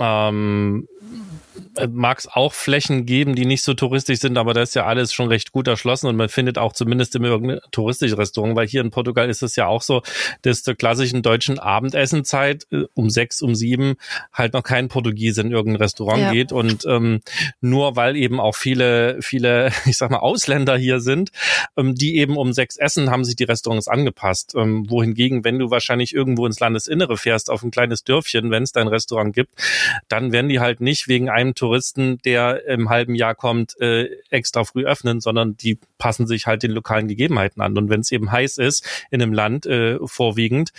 [0.00, 0.88] ähm,
[1.56, 4.84] äh, mag es auch Flächen geben, die nicht so touristisch sind, aber da ist ja
[4.84, 8.66] alles schon recht gut erschlossen und man findet auch zumindest immer irgendein touristisches Restaurant, weil
[8.66, 10.02] hier in Portugal ist es ja auch so,
[10.42, 13.94] dass zur klassischen deutschen Abendessenzeit äh, um sechs, um sieben
[14.32, 16.32] halt noch kein Portugiese in irgendein Restaurant ja.
[16.32, 17.20] geht und ähm,
[17.60, 21.30] nur weil eben auch viele, viele, ich sag mal, Ausländer hier sind,
[21.76, 24.54] ähm, die eben um sechs essen, haben sich die Restaurants angepasst.
[24.56, 28.72] Ähm, wohingegen, wenn du wahrscheinlich irgendwo ins Landesinnere fährst, auf ein kleines Dörfchen, wenn es
[28.72, 29.52] dein Restaurant gibt,
[30.08, 34.64] dann werden die halt nicht wegen einem Touristen, der im halben Jahr kommt, äh, extra
[34.64, 37.78] früh öffnen, sondern die passen sich halt den lokalen Gegebenheiten an.
[37.78, 40.72] Und wenn es eben heiß ist in einem Land äh, vorwiegend,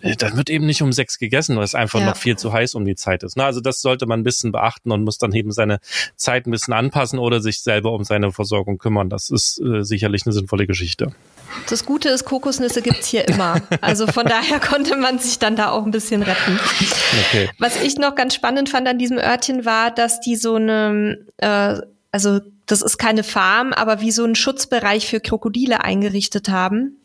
[0.00, 2.06] äh, dann wird eben nicht um sechs gegessen, weil es einfach ja.
[2.06, 3.36] noch viel zu heiß um die Zeit ist.
[3.36, 5.80] Na, also das sollte man ein bisschen beachten und muss dann eben seine
[6.14, 9.10] Zeit ein bisschen anpassen oder sich selber um seine Versorgung kümmern.
[9.10, 11.14] Das ist äh, sicherlich eine sinnvolle Geschichte.
[11.68, 13.60] Das Gute ist, Kokosnüsse gibt's hier immer.
[13.80, 16.58] Also von daher konnte man sich dann da auch ein bisschen retten.
[17.28, 17.50] Okay.
[17.58, 21.80] Was ich noch ganz spannend fand an diesem Örtchen war, dass die so eine, äh,
[22.10, 26.98] also das ist keine Farm, aber wie so ein Schutzbereich für Krokodile eingerichtet haben.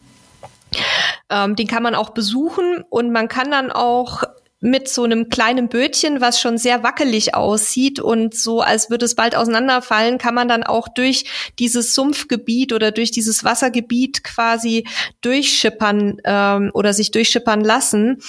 [1.29, 4.23] Ähm, den kann man auch besuchen und man kann dann auch
[4.63, 9.13] mit so einem kleinen Bötchen, was schon sehr wackelig aussieht und so, als würde es
[9.13, 11.25] bald auseinanderfallen, kann man dann auch durch
[11.59, 14.87] dieses Sumpfgebiet oder durch dieses Wassergebiet quasi
[15.19, 18.21] durchschippern ähm, oder sich durchschippern lassen.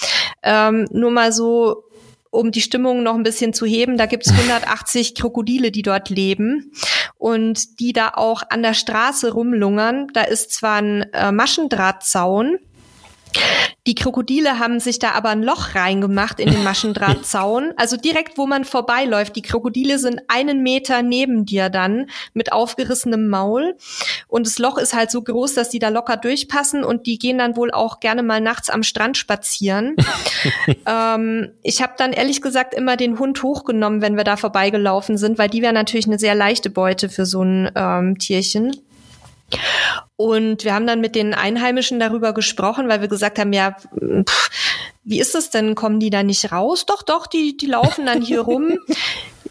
[0.43, 1.85] Ähm, nur mal so
[2.31, 6.09] um die Stimmung noch ein bisschen zu heben, da gibt es 180 Krokodile, die dort
[6.09, 6.73] leben
[7.17, 10.07] und die da auch an der Straße rumlungern.
[10.13, 12.59] Da ist zwar ein äh, Maschendrahtzaun,
[13.87, 18.47] die Krokodile haben sich da aber ein Loch reingemacht in den Maschendrahtzaun, also direkt, wo
[18.47, 19.35] man vorbeiläuft.
[19.35, 23.75] Die Krokodile sind einen Meter neben dir dann mit aufgerissenem Maul
[24.27, 27.37] und das Loch ist halt so groß, dass die da locker durchpassen und die gehen
[27.37, 29.95] dann wohl auch gerne mal nachts am Strand spazieren.
[30.87, 35.37] ähm, ich habe dann ehrlich gesagt immer den Hund hochgenommen, wenn wir da vorbeigelaufen sind,
[35.37, 38.75] weil die wäre natürlich eine sehr leichte Beute für so ein ähm, Tierchen.
[40.17, 43.75] Und wir haben dann mit den Einheimischen darüber gesprochen, weil wir gesagt haben, ja,
[44.27, 44.49] pff,
[45.03, 45.75] wie ist das denn?
[45.75, 46.85] Kommen die da nicht raus?
[46.85, 48.79] Doch, doch, die, die laufen dann hier rum.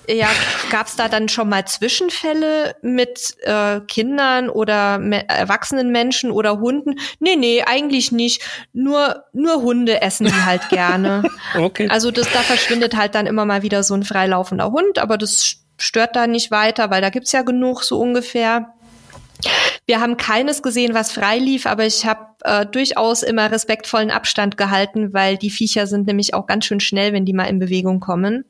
[0.08, 0.28] Ja,
[0.70, 6.98] gab es da dann schon mal Zwischenfälle mit äh, Kindern oder erwachsenen Menschen oder Hunden?
[7.20, 8.42] Nee, nee, eigentlich nicht.
[8.72, 11.22] Nur, nur Hunde essen die halt gerne.
[11.58, 11.88] okay.
[11.88, 15.56] Also das, da verschwindet halt dann immer mal wieder so ein freilaufender Hund, aber das
[15.78, 18.74] stört da nicht weiter, weil da gibt's ja genug so ungefähr.
[19.86, 24.56] Wir haben keines gesehen, was frei lief, aber ich habe äh, durchaus immer respektvollen Abstand
[24.56, 28.00] gehalten, weil die Viecher sind nämlich auch ganz schön schnell, wenn die mal in Bewegung
[28.00, 28.44] kommen.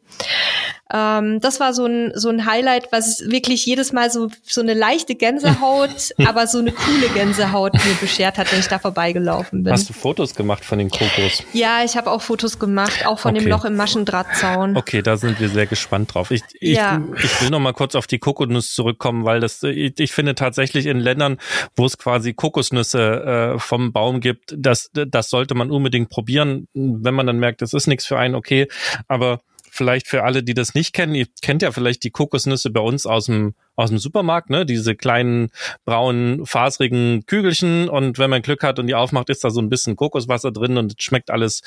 [0.94, 4.74] Ähm, das war so ein, so ein Highlight, was wirklich jedes Mal so, so eine
[4.74, 9.72] leichte Gänsehaut, aber so eine coole Gänsehaut mir beschert hat, wenn ich da vorbeigelaufen bin.
[9.72, 11.42] Hast du Fotos gemacht von den Kokos?
[11.52, 13.44] Ja, ich habe auch Fotos gemacht, auch von okay.
[13.44, 14.76] dem Loch im Maschendrahtzaun.
[14.76, 16.30] Okay, da sind wir sehr gespannt drauf.
[16.30, 17.02] Ich, ich, ja.
[17.22, 20.86] ich will noch mal kurz auf die Kokosnuss zurückkommen, weil das, ich, ich finde tatsächlich
[20.86, 21.38] in Ländern,
[21.74, 26.68] wo es quasi Kokosnüsse äh, vom Baum gibt, das, das sollte man unbedingt probieren.
[26.72, 28.68] Wenn man dann merkt, das ist nichts für einen, okay,
[29.08, 29.40] aber
[29.74, 33.06] vielleicht für alle, die das nicht kennen, ihr kennt ja vielleicht die Kokosnüsse bei uns
[33.06, 34.64] aus dem, aus dem Supermarkt, ne?
[34.64, 35.50] Diese kleinen,
[35.84, 39.68] braunen, fasrigen Kügelchen und wenn man Glück hat und die aufmacht, ist da so ein
[39.68, 41.62] bisschen Kokoswasser drin und es schmeckt alles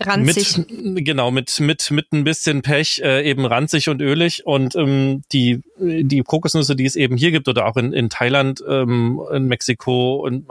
[0.00, 0.58] ranzig.
[0.68, 4.46] Mit, genau, mit, mit, mit ein bisschen Pech äh, eben ranzig und ölig.
[4.46, 8.62] Und ähm, die, die Kokosnüsse, die es eben hier gibt oder auch in, in Thailand,
[8.68, 10.46] ähm, in Mexiko und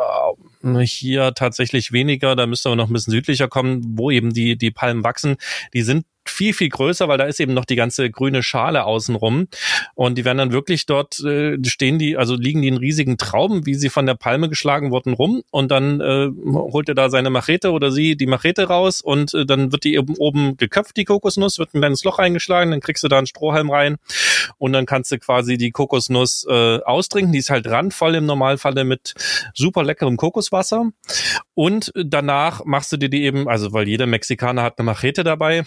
[0.64, 4.57] äh, hier tatsächlich weniger, da müsste man noch ein bisschen südlicher kommen, wo eben die,
[4.57, 5.36] die Palmen wachsen.
[5.74, 9.47] Die sind viel, viel größer, weil da ist eben noch die ganze grüne Schale außenrum.
[9.95, 13.65] Und die werden dann wirklich dort, äh, stehen die, also liegen die in riesigen Trauben,
[13.65, 15.43] wie sie von der Palme geschlagen wurden, rum.
[15.51, 19.45] Und dann äh, holt er da seine Machete oder sie die Machete raus und äh,
[19.45, 23.03] dann wird die eben oben geköpft, die Kokosnuss, wird ein kleines Loch reingeschlagen, dann kriegst
[23.03, 23.97] du da einen Strohhalm rein
[24.57, 27.34] und dann kannst du quasi die Kokosnuss äh, austrinken.
[27.34, 29.13] Die ist halt randvoll im Normalfalle mit
[29.53, 30.91] super leckerem Kokoswasser.
[31.53, 35.63] Und danach machst du dir die eben, also weil jeder Mexikaner hat eine Machete dabei,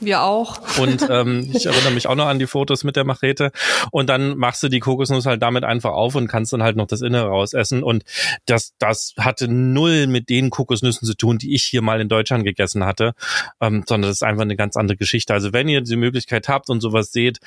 [0.00, 0.78] wir auch.
[0.78, 3.52] Und ähm, ich erinnere mich auch noch an die Fotos mit der Machete.
[3.90, 6.86] Und dann machst du die Kokosnuss halt damit einfach auf und kannst dann halt noch
[6.86, 7.82] das Innere rausessen.
[7.82, 8.04] Und
[8.46, 12.44] das, das hatte null mit den Kokosnüssen zu tun, die ich hier mal in Deutschland
[12.44, 13.14] gegessen hatte,
[13.60, 15.32] ähm, sondern das ist einfach eine ganz andere Geschichte.
[15.32, 17.38] Also wenn ihr die Möglichkeit habt und sowas seht,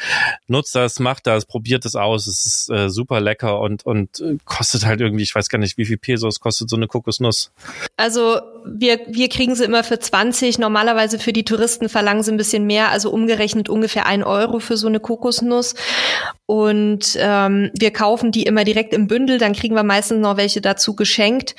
[0.47, 2.27] nutzt das, macht das, probiert es aus.
[2.27, 5.77] Es ist äh, super lecker und, und äh, kostet halt irgendwie, ich weiß gar nicht,
[5.77, 7.51] wie viel Pesos kostet so eine Kokosnuss.
[7.97, 10.59] Also wir, wir kriegen sie immer für 20.
[10.59, 14.87] Normalerweise für die Touristen verlangen sie bisschen mehr, also umgerechnet ungefähr ein Euro für so
[14.87, 15.75] eine Kokosnuss.
[16.47, 20.61] Und ähm, wir kaufen die immer direkt im Bündel, dann kriegen wir meistens noch welche
[20.61, 21.53] dazu geschenkt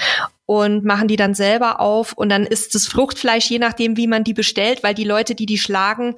[0.51, 2.13] und machen die dann selber auf.
[2.15, 5.47] Und dann ist das Fruchtfleisch, je nachdem, wie man die bestellt, weil die Leute, die
[5.47, 6.17] die schlagen,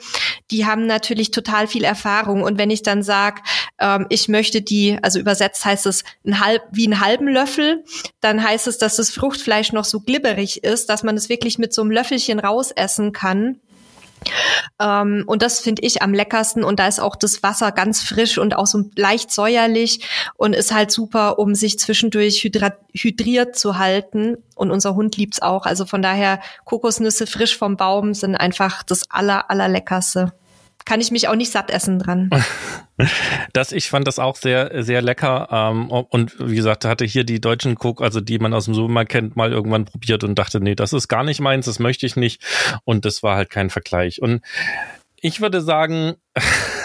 [0.51, 2.43] die haben natürlich total viel Erfahrung.
[2.43, 3.43] Und wenn ich dann sage,
[3.79, 7.85] ähm, ich möchte die, also übersetzt heißt es ein halb, wie einen halben Löffel,
[8.23, 11.75] dann heißt es, dass das Fruchtfleisch noch so glibberig ist, dass man es wirklich mit
[11.75, 13.61] so einem Löffelchen rausessen kann.
[14.81, 16.64] Ähm, und das finde ich am leckersten.
[16.64, 20.07] Und da ist auch das Wasser ganz frisch und auch so leicht säuerlich
[20.37, 24.37] und ist halt super, um sich zwischendurch hydriert zu halten.
[24.55, 25.66] Und unser Hund liebt's auch.
[25.66, 30.33] Also von daher Kokosnüsse frisch vom Baum sind einfach das aller, allerleckerste
[30.85, 32.30] kann ich mich auch nicht satt essen dran.
[33.53, 35.49] Das, ich fand das auch sehr, sehr lecker.
[35.51, 39.11] Ähm, und wie gesagt, hatte hier die deutschen Cook, also die man aus dem Supermarkt
[39.11, 42.14] kennt, mal irgendwann probiert und dachte, nee, das ist gar nicht meins, das möchte ich
[42.14, 42.45] nicht.
[42.85, 44.22] Und das war halt kein Vergleich.
[44.22, 44.43] Und
[45.20, 46.14] ich würde sagen,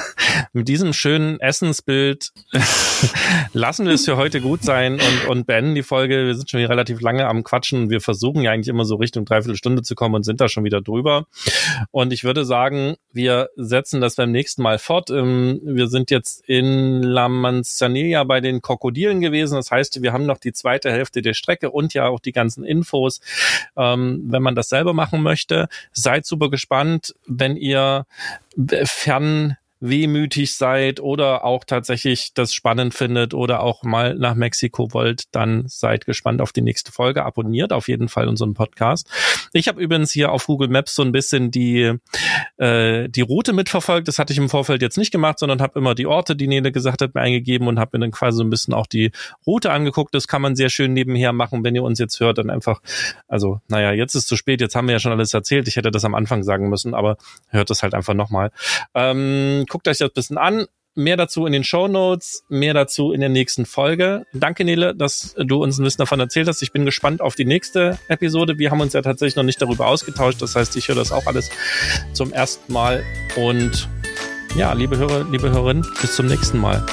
[0.53, 2.31] mit diesem schönen Essensbild
[3.53, 6.25] lassen wir es für heute gut sein und, und beenden die Folge.
[6.25, 7.89] Wir sind schon hier relativ lange am Quatschen.
[7.89, 10.63] Wir versuchen ja eigentlich immer so Richtung dreiviertel Stunde zu kommen und sind da schon
[10.63, 11.25] wieder drüber.
[11.91, 15.09] Und ich würde sagen, wir setzen das beim nächsten Mal fort.
[15.09, 19.55] Ähm, wir sind jetzt in La Manzanilla bei den Krokodilen gewesen.
[19.55, 22.63] Das heißt, wir haben noch die zweite Hälfte der Strecke und ja auch die ganzen
[22.63, 23.21] Infos,
[23.75, 25.67] ähm, wenn man das selber machen möchte.
[25.91, 28.05] Seid super gespannt, wenn ihr
[28.85, 35.23] fern wehmütig seid oder auch tatsächlich das spannend findet oder auch mal nach Mexiko wollt,
[35.31, 37.25] dann seid gespannt auf die nächste Folge.
[37.25, 39.07] Abonniert auf jeden Fall unseren Podcast.
[39.53, 41.93] Ich habe übrigens hier auf Google Maps so ein bisschen die,
[42.57, 44.07] äh, die Route mitverfolgt.
[44.07, 46.71] Das hatte ich im Vorfeld jetzt nicht gemacht, sondern habe immer die Orte, die Nele
[46.71, 49.11] gesagt hat, mir eingegeben und habe mir dann quasi so ein bisschen auch die
[49.45, 50.15] Route angeguckt.
[50.15, 52.81] Das kann man sehr schön nebenher machen, wenn ihr uns jetzt hört, dann einfach,
[53.27, 55.67] also naja, jetzt ist zu spät, jetzt haben wir ja schon alles erzählt.
[55.67, 57.17] Ich hätte das am Anfang sagen müssen, aber
[57.49, 58.51] hört das halt einfach nochmal.
[58.95, 60.65] Ähm, guckt euch das bisschen an.
[60.95, 64.25] Mehr dazu in den Show Notes, mehr dazu in der nächsten Folge.
[64.33, 66.63] Danke, Nele, dass du uns ein bisschen davon erzählt hast.
[66.63, 68.57] Ich bin gespannt auf die nächste Episode.
[68.57, 70.41] Wir haben uns ja tatsächlich noch nicht darüber ausgetauscht.
[70.41, 71.51] Das heißt, ich höre das auch alles
[72.13, 73.03] zum ersten Mal.
[73.35, 73.87] Und
[74.55, 76.83] ja, liebe Hörer, liebe Hörerinnen, bis zum nächsten Mal.